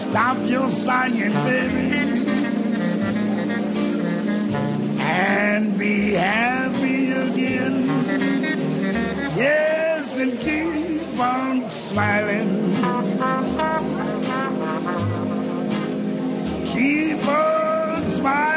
[0.09, 1.97] Stop your sighing, baby,
[4.99, 7.87] and be happy again.
[9.35, 12.71] Yes, and keep on smiling.
[16.65, 18.56] Keep on smiling.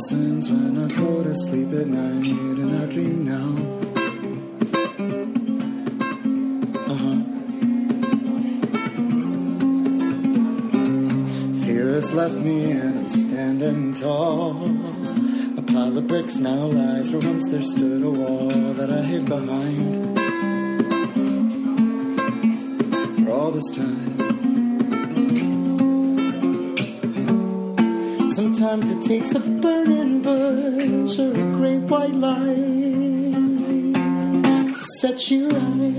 [0.00, 3.50] lessons when I go to sleep at night and I dream now.
[6.92, 7.18] Uh-huh.
[11.66, 14.64] Fear has left me and I'm standing tall.
[15.58, 19.26] A pile of bricks now lies where once there stood a wall that I hid
[19.26, 19.59] behind.
[35.28, 35.89] your right.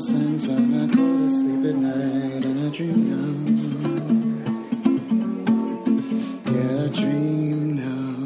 [0.00, 3.34] lessons when I go to sleep at night and I dream now.
[6.50, 8.16] Yeah, I dream now,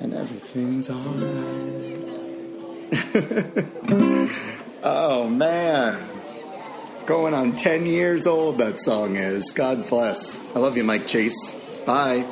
[0.00, 1.98] and everything's alright.
[4.82, 6.08] oh man.
[7.04, 9.50] Going on 10 years old, that song is.
[9.50, 10.40] God bless.
[10.56, 11.52] I love you, Mike Chase.
[11.84, 12.24] Bye.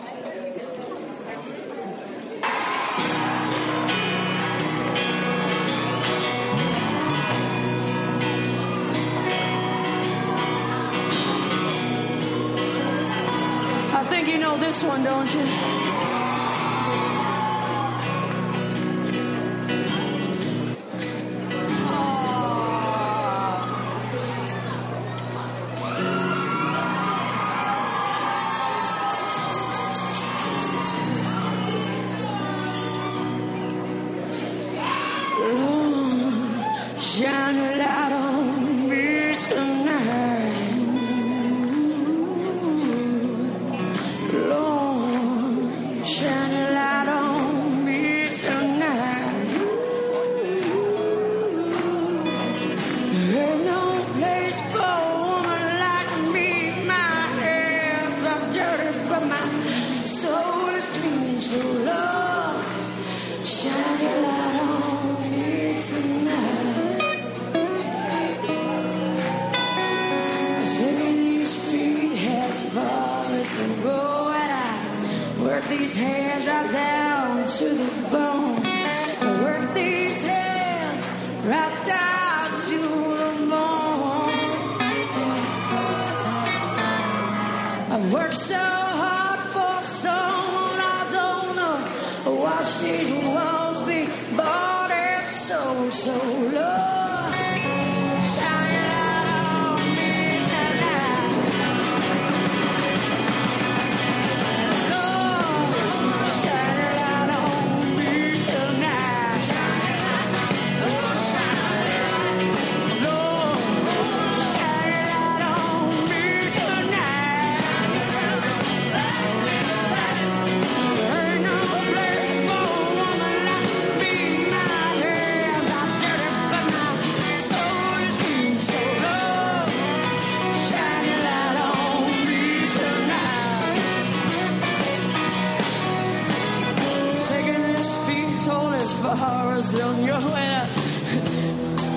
[138.45, 141.94] Feet as far as on your.